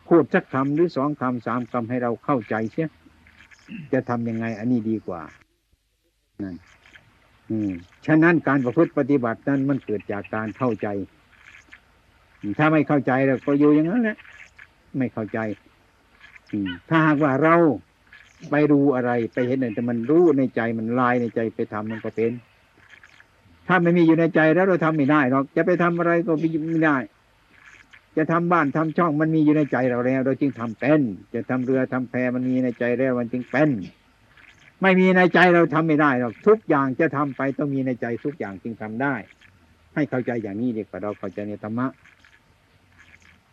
[0.08, 2.88] พูดสักคำหรือสองคำสามคำให้เราเข้าใจเสีย
[3.92, 5.22] จะทำยังไง อันนี้ดีกว่า
[6.42, 6.56] นั่น
[7.50, 7.70] อืม
[8.06, 10.88] ฉะนั้นการประพฤติปฏิบัตินั้นมันเกิดจากการเข้าใจ
[12.58, 14.18] ถ้าไม่เข้าใจเราก็อยู่อย่างนั้นแหละ
[14.98, 15.38] ไม่เข้าใจ
[16.88, 17.56] ถ้าหากว่าเรา
[18.50, 22.32] ไปดูอะไรไปเห็นอะไรแต่มันรู้ในใจมันลายในใจไปทำมันก็เป็น
[23.68, 26.96] ถ้าไม่มีอยู่ในใจแล้วเราทำไม่ได้หรอกจะไปทำอะไรก็ไม่ได้
[28.16, 31.00] จะทำบ้านทำช่องมันมีอยู่ในใจเราแล้ว เราจึงทำเป็น
[31.34, 33.70] จะทำเรือทำแพมันมีในใจแล้วมันจึงเป็น
[34.82, 39.14] ไม่มีในใจเราทำไม่ได้หรอกทุกอย่างจะทำไปต้องมีในใจทุกอย่างจึงทำได้
[39.94, 41.86] ให้เข้าใจอย่างนี้เดีกว่าเราเข้าใจในธรรมะ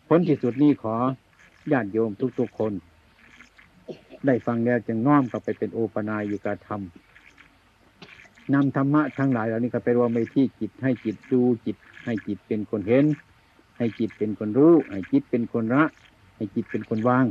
[0.08, 0.94] ผลที่สุดนี้ขอ
[1.72, 2.72] ญาติโยมทุกๆคน
[4.26, 6.80] ได้ฟังแล้วจึงน้อมกลับไปเป็นโอปนายอยู่กับธรรม
[8.54, 13.04] นำธรรมะทั้งหลายเหล่านี้ก็ไปรวมไปที่จิตให้จิตดูจิต ให้จิตเป็นคนเห็น
[13.78, 15.84] ให้จิตเป็นคนรู้ ให้จิตเป็นคนละ
[16.36, 17.24] ให้จิตเป็นคนวาง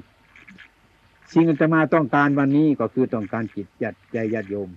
[1.32, 4.70] สิ่งที่จะมาต้องการวันนี้ก็คือต้องการจิตยัดใจญาติโยม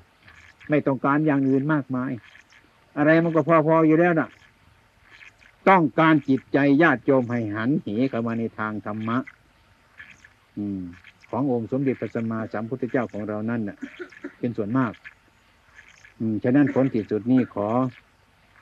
[0.68, 2.12] ไม่ต้องการอย่างอื่นมากมาย
[2.96, 4.28] อะไรมันก็พอๆอยู่แล้วน่ะ
[5.68, 9.18] ต้องการจิตใจญาติโยมให้หันเหเข้ามาในทางธรรมะ
[10.56, 10.82] อืม
[11.36, 13.76] ขององค์สมเด็จพระสัมมาสัมพุทธเจ้าของเรานั่นน่ะ
[14.38, 14.92] เป็นส่วนมาก
[16.18, 17.68] อืมฉะนั้นผลที่สุดนี้ขอ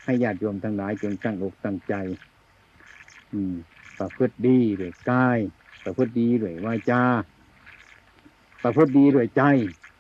[0.04, 1.94] ให้ญาติโยมทั้งหลายจงตั้งอกตั้งใจ
[3.32, 3.54] อืม
[3.98, 5.38] ประพฤติดีด้วยกาย
[5.84, 7.02] ประพฤติดีด้วยวาจา
[8.62, 9.42] ประพฤติดีด้วยใจ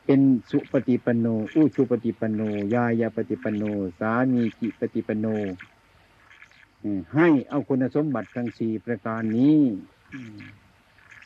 [0.06, 0.20] เป็น
[0.50, 2.40] สุปฏิปันโนอุชุปฏิปันโน
[2.74, 3.62] ยายาปฏิปันโน
[4.00, 5.26] สามีจิปฏิปันโน
[7.14, 9.60] ให้เอาคุณสมบัติทั้งสี่ประการนี้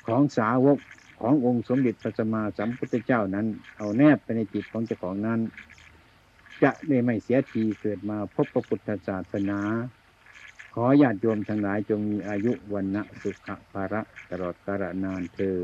[0.06, 0.78] ของสาวก
[1.20, 3.46] ขององค์สมเด็จพระสัมมาสัมพุทธเจ้านั้น
[3.78, 5.40] เอาแนบไปในจิตของเจ้าของนั้น
[6.62, 9.60] จะได้ไม่เสียทีเกิดมาพบพระพุทธศาสนา
[10.74, 15.58] ขอญาติโยมทั้งหลายจงมีอายุวันนะสุขภาระตลอดกาลนานเธอ